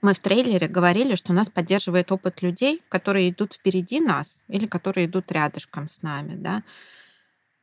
Мы 0.00 0.14
в 0.14 0.20
трейлере 0.20 0.68
говорили, 0.68 1.16
что 1.16 1.32
нас 1.32 1.50
поддерживает 1.50 2.12
опыт 2.12 2.42
людей, 2.42 2.82
которые 2.88 3.30
идут 3.30 3.54
впереди 3.54 4.00
нас 4.00 4.42
или 4.48 4.66
которые 4.66 5.06
идут 5.06 5.32
рядышком 5.32 5.88
с 5.88 6.02
нами, 6.02 6.36
да. 6.36 6.62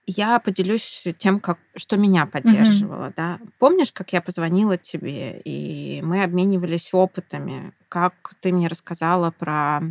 Я 0.08 0.40
поделюсь 0.40 1.04
тем, 1.18 1.40
как, 1.40 1.58
что 1.76 1.98
меня 1.98 2.26
поддерживало, 2.26 3.06
mm-hmm. 3.06 3.14
да. 3.16 3.40
Помнишь, 3.58 3.92
как 3.92 4.14
я 4.14 4.22
позвонила 4.22 4.78
тебе, 4.78 5.42
и 5.44 6.02
мы 6.04 6.24
обменивались 6.24 6.94
опытами, 6.94 7.74
как 7.90 8.14
ты 8.40 8.52
мне 8.52 8.68
рассказала 8.68 9.32
про 9.32 9.82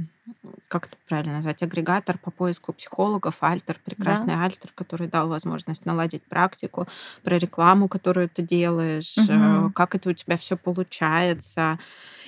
как 0.68 0.87
это 0.87 0.96
правильно 1.09 1.35
назвать, 1.35 1.62
агрегатор 1.62 2.18
по 2.18 2.31
поиску 2.31 2.72
психологов, 2.72 3.37
Альтер, 3.40 3.79
прекрасный 3.85 4.35
да. 4.35 4.44
Альтер, 4.44 4.70
который 4.74 5.07
дал 5.07 5.29
возможность 5.29 5.85
наладить 5.85 6.22
практику, 6.24 6.87
про 7.22 7.38
рекламу, 7.38 7.88
которую 7.88 8.29
ты 8.29 8.42
делаешь, 8.42 9.16
угу. 9.18 9.70
как 9.72 9.94
это 9.94 10.11
у 10.11 10.12
тебя 10.12 10.37
все 10.37 10.57
получается. 10.57 11.79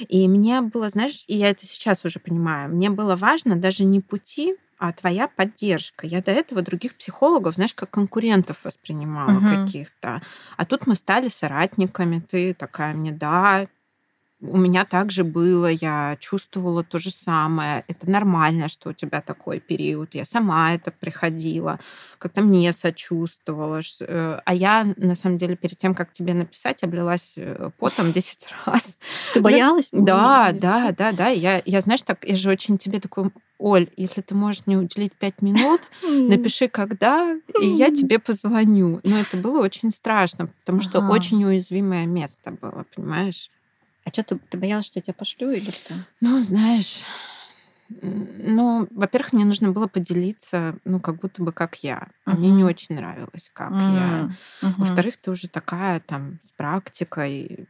И 0.08 0.28
мне 0.28 0.60
было, 0.60 0.88
знаешь, 0.88 1.24
и 1.26 1.36
я 1.36 1.50
это 1.50 1.64
сейчас 1.64 2.04
уже 2.04 2.20
понимаю, 2.20 2.70
мне 2.70 2.90
было 2.90 3.16
важно 3.16 3.56
даже 3.56 3.84
не 3.84 4.00
пути, 4.00 4.54
а 4.78 4.92
твоя 4.92 5.28
поддержка. 5.28 6.06
Я 6.06 6.22
до 6.22 6.32
этого 6.32 6.62
других 6.62 6.96
психологов, 6.96 7.54
знаешь, 7.54 7.74
как 7.74 7.90
конкурентов 7.90 8.64
воспринимала 8.64 9.38
угу. 9.38 9.64
каких-то. 9.64 10.20
А 10.56 10.64
тут 10.64 10.86
мы 10.86 10.94
стали 10.94 11.28
соратниками. 11.28 12.20
Ты 12.20 12.54
такая 12.54 12.94
мне, 12.94 13.12
да, 13.12 13.66
у 14.40 14.58
меня 14.58 14.84
также 14.84 15.24
было, 15.24 15.66
я 15.66 16.16
чувствовала 16.20 16.84
то 16.84 16.98
же 16.98 17.10
самое. 17.10 17.84
Это 17.88 18.10
нормально, 18.10 18.68
что 18.68 18.90
у 18.90 18.92
тебя 18.92 19.22
такой 19.22 19.60
период. 19.60 20.14
Я 20.14 20.26
сама 20.26 20.74
это 20.74 20.90
приходила, 20.90 21.80
как-то 22.18 22.42
мне 22.42 22.72
сочувствовала. 22.72 23.80
Э, 24.00 24.40
а 24.44 24.54
я, 24.54 24.92
на 24.96 25.14
самом 25.14 25.38
деле, 25.38 25.56
перед 25.56 25.78
тем, 25.78 25.94
как 25.94 26.12
тебе 26.12 26.34
написать, 26.34 26.82
облилась 26.82 27.34
э, 27.36 27.70
потом 27.78 28.12
10 28.12 28.48
раз. 28.66 28.98
Ты 29.32 29.40
боялась? 29.40 29.88
Да, 29.90 30.52
да, 30.52 30.92
да, 30.92 31.12
да. 31.12 31.28
Я, 31.28 31.62
я, 31.64 31.80
знаешь, 31.80 32.02
так, 32.02 32.24
я 32.28 32.36
же 32.36 32.50
очень 32.50 32.76
тебе 32.76 33.00
такой, 33.00 33.30
Оль, 33.58 33.88
если 33.96 34.20
ты 34.20 34.34
можешь 34.34 34.64
мне 34.66 34.76
уделить 34.76 35.14
5 35.14 35.40
минут, 35.40 35.80
напиши 36.02 36.68
когда, 36.68 37.34
и 37.58 37.66
я 37.66 37.90
тебе 37.90 38.18
позвоню. 38.18 39.00
Но 39.02 39.16
это 39.16 39.38
было 39.38 39.62
очень 39.62 39.90
страшно, 39.90 40.48
потому 40.60 40.82
что 40.82 41.00
очень 41.00 41.42
уязвимое 41.42 42.04
место 42.04 42.50
было, 42.50 42.84
понимаешь? 42.94 43.50
А 44.06 44.10
что 44.10 44.22
ты, 44.22 44.38
ты 44.38 44.56
боялась, 44.56 44.86
что 44.86 45.00
я 45.00 45.02
тебя 45.02 45.14
пошлю 45.14 45.50
или 45.50 45.68
что? 45.68 45.94
Ну, 46.20 46.40
знаешь, 46.40 47.02
ну, 47.88 48.86
во-первых, 48.90 49.32
мне 49.32 49.44
нужно 49.44 49.72
было 49.72 49.88
поделиться, 49.88 50.78
ну, 50.84 51.00
как 51.00 51.18
будто 51.20 51.42
бы 51.42 51.52
как 51.52 51.76
я. 51.82 52.08
Uh-huh. 52.24 52.36
мне 52.36 52.50
не 52.50 52.64
очень 52.64 52.94
нравилось, 52.94 53.50
как 53.52 53.72
uh-huh. 53.72 53.94
я. 53.94 54.30
Uh-huh. 54.62 54.74
Во-вторых, 54.78 55.16
ты 55.16 55.30
уже 55.30 55.48
такая 55.48 56.00
там 56.00 56.38
с 56.40 56.52
практикой, 56.52 57.66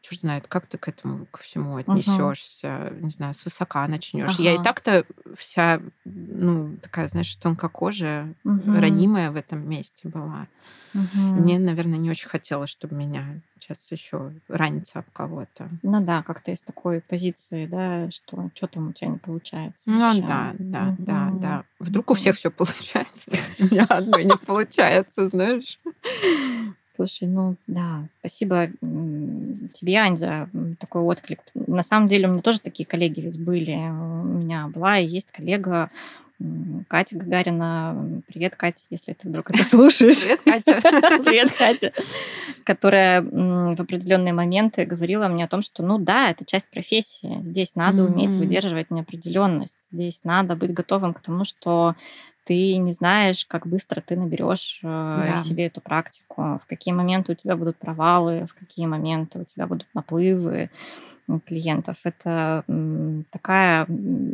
черт 0.00 0.20
знает, 0.20 0.46
как 0.46 0.66
ты 0.66 0.78
к 0.78 0.88
этому 0.88 1.26
ко 1.26 1.42
всему 1.42 1.76
отнесешься, 1.76 2.66
uh-huh. 2.66 3.02
не 3.02 3.10
знаю, 3.10 3.34
с 3.34 3.44
высока 3.44 3.86
начнешь. 3.88 4.38
Uh-huh. 4.38 4.42
Я 4.42 4.54
и 4.54 4.62
так-то 4.62 5.04
вся, 5.36 5.80
ну, 6.04 6.76
такая, 6.82 7.08
знаешь, 7.08 7.34
тонкокожая, 7.36 8.34
uh-huh. 8.44 8.80
ранимая 8.80 9.30
в 9.30 9.36
этом 9.36 9.68
месте 9.68 10.08
была. 10.08 10.46
Uh-huh. 10.94 11.06
Мне, 11.14 11.58
наверное, 11.58 11.98
не 11.98 12.10
очень 12.10 12.28
хотелось, 12.28 12.70
чтобы 12.70 12.94
меня 12.94 13.40
сейчас 13.58 13.90
еще 13.92 14.32
ранится 14.48 15.00
об 15.00 15.10
кого-то. 15.12 15.68
Ну 15.82 16.00
да, 16.00 16.22
как-то 16.22 16.50
из 16.50 16.60
такой 16.60 17.00
позиции, 17.00 17.66
да, 17.66 18.10
что 18.10 18.50
что 18.54 18.66
там 18.66 18.88
у 18.88 18.92
тебя 18.92 19.08
не 19.08 19.18
получается. 19.18 19.90
Ну 19.90 20.00
вообще. 20.00 20.22
да, 20.22 20.54
да, 20.58 20.88
uh-huh. 20.88 20.96
да, 20.98 21.30
да. 21.34 21.64
Вдруг 21.78 22.10
у 22.10 22.14
всех 22.14 22.36
все 22.36 22.50
получается, 22.50 23.30
у 23.58 23.64
меня 23.64 23.84
одно 23.84 24.18
не 24.18 24.36
получается, 24.46 25.28
знаешь. 25.28 25.78
Слушай, 26.98 27.28
ну 27.28 27.54
да, 27.68 28.08
спасибо 28.18 28.70
тебе, 29.72 29.98
Ань, 29.98 30.16
за 30.16 30.50
такой 30.80 31.02
отклик. 31.02 31.38
На 31.54 31.84
самом 31.84 32.08
деле 32.08 32.26
у 32.26 32.32
меня 32.32 32.42
тоже 32.42 32.58
такие 32.58 32.84
коллеги 32.84 33.20
ведь 33.20 33.38
были. 33.38 33.76
У 33.76 34.38
меня 34.38 34.66
была 34.66 34.98
и 34.98 35.06
есть 35.06 35.30
коллега, 35.30 35.90
Катя 36.88 37.16
Гагарина. 37.16 38.22
Привет, 38.26 38.56
Катя, 38.56 38.82
если 38.90 39.12
ты 39.12 39.28
вдруг 39.28 39.48
это 39.50 39.62
слушаешь. 39.62 40.22
Привет, 40.22 40.40
Катя. 40.44 40.80
Привет, 41.22 41.52
Катя. 41.52 41.92
Которая 42.64 43.22
в 43.22 43.80
определенные 43.80 44.32
моменты 44.32 44.84
говорила 44.84 45.28
мне 45.28 45.44
о 45.44 45.48
том, 45.48 45.62
что, 45.62 45.84
ну 45.84 45.98
да, 45.98 46.30
это 46.30 46.44
часть 46.44 46.68
профессии. 46.68 47.40
Здесь 47.44 47.76
надо 47.76 48.06
уметь 48.06 48.34
выдерживать 48.34 48.90
неопределенность. 48.90 49.76
Здесь 49.92 50.22
надо 50.24 50.56
быть 50.56 50.72
готовым 50.72 51.14
к 51.14 51.20
тому, 51.20 51.44
что 51.44 51.94
ты 52.48 52.78
не 52.78 52.92
знаешь, 52.92 53.44
как 53.44 53.66
быстро 53.66 54.00
ты 54.00 54.16
наберешь 54.16 54.80
э, 54.82 54.86
да. 54.86 55.36
себе 55.36 55.66
эту 55.66 55.82
практику, 55.82 56.58
в 56.58 56.62
какие 56.66 56.94
моменты 56.94 57.32
у 57.32 57.34
тебя 57.34 57.56
будут 57.56 57.76
провалы, 57.76 58.46
в 58.46 58.54
какие 58.54 58.86
моменты 58.86 59.40
у 59.40 59.44
тебя 59.44 59.66
будут 59.66 59.86
наплывы 59.92 60.70
клиентов. 61.44 61.96
Это 62.04 62.64
такая 63.30 63.84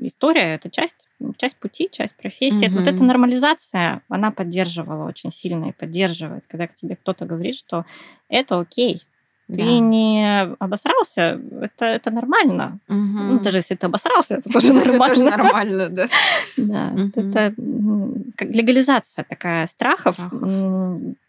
история, 0.02 0.54
это 0.54 0.70
часть, 0.70 1.08
часть 1.36 1.56
пути, 1.56 1.88
часть 1.90 2.14
профессии. 2.14 2.68
Угу. 2.68 2.78
Вот 2.78 2.86
эта 2.86 3.02
нормализация, 3.02 4.02
она 4.08 4.30
поддерживала 4.30 5.08
очень 5.08 5.32
сильно 5.32 5.70
и 5.70 5.72
поддерживает, 5.72 6.44
когда 6.46 6.68
к 6.68 6.74
тебе 6.74 6.94
кто-то 6.94 7.26
говорит, 7.26 7.56
что 7.56 7.84
это 8.28 8.60
окей, 8.60 9.02
ты 9.46 9.56
да. 9.56 9.78
не 9.78 10.42
обосрался, 10.58 11.40
это, 11.60 11.84
это 11.84 12.10
нормально. 12.10 12.78
Угу. 12.88 12.96
Ну, 12.96 13.40
даже 13.40 13.58
если 13.58 13.74
ты 13.74 13.86
обосрался, 13.86 14.36
это 14.36 14.48
тоже 14.52 14.72
нормально. 14.72 15.04
Это 15.04 15.14
тоже 15.14 15.24
нормально, 15.24 15.88
да. 15.90 16.08
Да, 16.56 16.92
это 17.14 17.54
легализация 18.40 19.24
такая 19.28 19.66
страхов. 19.66 20.16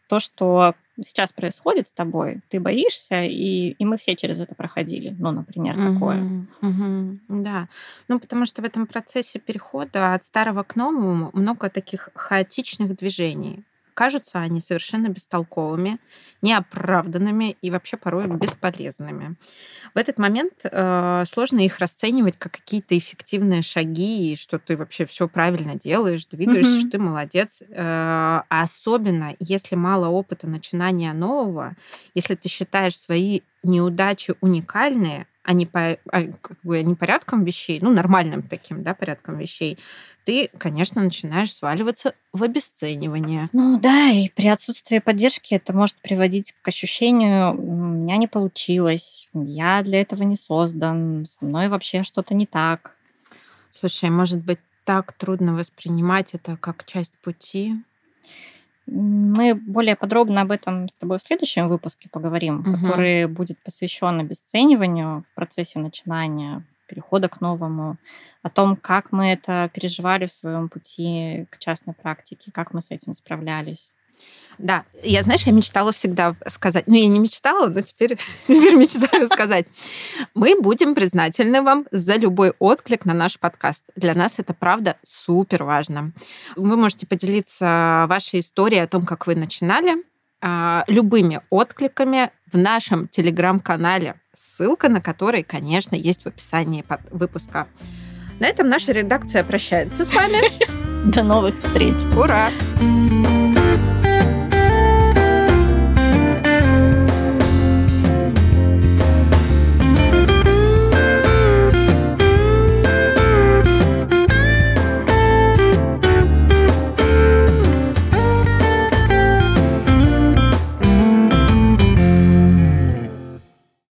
То, 0.08 0.20
что 0.20 0.76
сейчас 1.02 1.32
происходит 1.34 1.88
с 1.88 1.92
тобой, 1.92 2.40
ты 2.48 2.60
боишься, 2.60 3.24
и, 3.24 3.72
и 3.72 3.86
мы 3.86 3.98
все 3.98 4.16
через 4.16 4.40
это 4.40 4.56
проходили. 4.56 5.16
Ну, 5.18 5.32
например, 5.32 5.76
такое. 5.76 6.24
Да. 7.28 7.68
Ну, 8.08 8.20
потому 8.20 8.46
что 8.46 8.62
в 8.62 8.66
этом 8.66 8.88
процессе 8.88 9.40
перехода 9.40 10.14
от 10.14 10.24
старого 10.24 10.64
к 10.64 10.76
новому 10.76 11.32
много 11.34 11.70
таких 11.70 12.10
хаотичных 12.14 12.96
движений 12.96 13.64
кажутся 13.96 14.40
они 14.40 14.62
совершенно 14.62 15.08
бестолковыми, 15.08 15.98
неоправданными 16.44 17.58
и 17.62 17.72
вообще 17.72 17.98
порой 17.98 18.28
бесполезными. 18.28 19.36
В 19.96 19.98
этот 19.98 20.20
момент 20.20 20.54
э, 20.64 21.24
сложно 21.26 21.62
их 21.62 21.80
расценивать 21.80 22.38
как 22.38 22.52
какие-то 22.52 22.96
эффективные 22.96 23.64
шаги, 23.64 24.34
и 24.34 24.36
что 24.36 24.60
ты 24.60 24.78
вообще 24.78 25.08
все 25.08 25.28
правильно 25.28 25.76
делаешь, 25.76 26.28
двигаешься, 26.28 26.76
mm-hmm. 26.76 26.80
что 26.82 26.90
ты 26.92 27.00
молодец. 27.00 27.64
Э, 27.70 28.42
особенно, 28.50 29.36
если 29.40 29.76
мало 29.76 30.10
опыта 30.10 30.48
начинания 30.48 31.14
нового, 31.14 31.76
если 32.14 32.36
ты 32.36 32.50
считаешь 32.50 32.98
свои 32.98 33.40
неудачи 33.64 34.36
уникальные, 34.42 35.26
а 35.46 35.54
не, 35.54 35.66
по, 35.68 35.98
а, 36.12 36.24
как 36.42 36.58
бы, 36.64 36.82
не 36.82 36.96
порядком 36.96 37.46
вещей, 37.46 37.80
ну, 37.82 37.94
нормальным 37.94 38.42
таким, 38.42 38.84
да, 38.84 38.96
порядком 38.96 39.38
вещей, 39.38 39.78
ты, 40.26 40.50
конечно, 40.58 41.04
начинаешь 41.04 41.54
сваливаться 41.54 42.16
в 42.34 42.42
обесценивание. 42.42 43.48
Ну 43.54 43.80
да, 43.80 44.10
и 44.10 44.30
при 44.30 44.48
отсутствии 44.48 44.98
поддержки 44.98 45.54
это 45.54 45.72
может 45.72 45.96
приводить 45.98 46.56
к 46.64 46.68
ощущению, 46.68 47.52
у 47.52 47.76
меня 47.76 48.18
не 48.18 48.28
получилось, 48.28 49.30
я 49.34 49.84
для 49.84 50.02
этого 50.02 50.24
не 50.24 50.36
создан, 50.36 51.26
со 51.26 51.46
мной 51.46 51.70
вообще 51.70 52.02
что-то 52.02 52.34
не 52.34 52.48
так. 52.48 52.96
Слушай, 53.70 54.10
может 54.10 54.44
быть, 54.44 54.60
так 54.84 55.14
трудно 55.14 55.54
воспринимать 55.54 56.34
это 56.34 56.58
как 56.58 56.86
часть 56.86 57.14
пути? 57.22 57.76
Мы 58.88 59.56
более 59.56 59.96
подробно 59.96 60.42
об 60.42 60.52
этом 60.52 60.88
с 60.90 60.94
тобой 60.94 61.18
в 61.18 61.22
следующем 61.22 61.68
выпуске 61.68 62.08
поговорим, 62.10 62.60
угу. 62.60 62.72
который 62.74 63.26
будет 63.28 63.58
посвящен 63.64 64.20
обесцениванию 64.20 65.24
в 65.30 65.36
процессе 65.36 65.80
начинания 65.80 66.64
перехода 66.88 67.28
к 67.30 67.42
новому, 67.42 67.98
о 68.44 68.50
том, 68.50 68.76
как 68.76 69.12
мы 69.12 69.32
это 69.32 69.72
переживали 69.74 70.28
в 70.28 70.32
своем 70.32 70.70
пути 70.70 71.48
к 71.50 71.58
частной 71.58 71.96
практике, 71.96 72.52
как 72.52 72.74
мы 72.74 72.82
с 72.82 72.92
этим 72.92 73.16
справлялись. 73.16 73.92
Да, 74.58 74.86
я, 75.04 75.22
знаешь, 75.22 75.44
я 75.44 75.52
мечтала 75.52 75.92
всегда 75.92 76.36
сказать, 76.48 76.86
ну, 76.88 76.96
я 76.96 77.08
не 77.08 77.20
мечтала, 77.20 77.68
но 77.68 77.82
теперь, 77.82 78.18
теперь 78.48 78.76
мечтаю 78.76 79.28
сказать. 79.28 79.66
Мы 80.34 80.56
будем 80.60 80.96
признательны 80.96 81.62
вам 81.62 81.86
за 81.92 82.16
любой 82.16 82.54
отклик 82.60 83.06
на 83.06 83.14
наш 83.14 83.40
подкаст. 83.40 83.84
Для 83.96 84.14
нас 84.14 84.36
это, 84.38 84.54
правда, 84.54 84.98
супер 85.04 85.64
важно. 85.64 86.14
Вы 86.56 86.78
можете 86.78 87.06
поделиться 87.06 88.06
вашей 88.08 88.40
историей 88.40 88.82
о 88.82 88.88
том, 88.88 89.06
как 89.06 89.28
вы 89.28 89.36
начинали, 89.36 89.96
а, 90.42 90.84
любыми 90.88 91.42
откликами 91.50 92.32
в 92.52 92.58
нашем 92.58 93.08
телеграм-канале, 93.08 94.16
ссылка 94.34 94.90
на 94.90 95.02
который, 95.02 95.44
конечно, 95.44 95.96
есть 95.96 96.24
в 96.24 96.28
описании 96.28 96.86
выпуска. 97.12 97.68
На 98.40 98.48
этом 98.48 98.68
наша 98.70 98.92
редакция 98.92 99.44
прощается 99.44 100.04
с 100.06 100.14
вами. 100.14 100.40
До 101.12 101.24
новых 101.24 101.58
встреч. 101.64 101.96
Ура! 102.16 102.50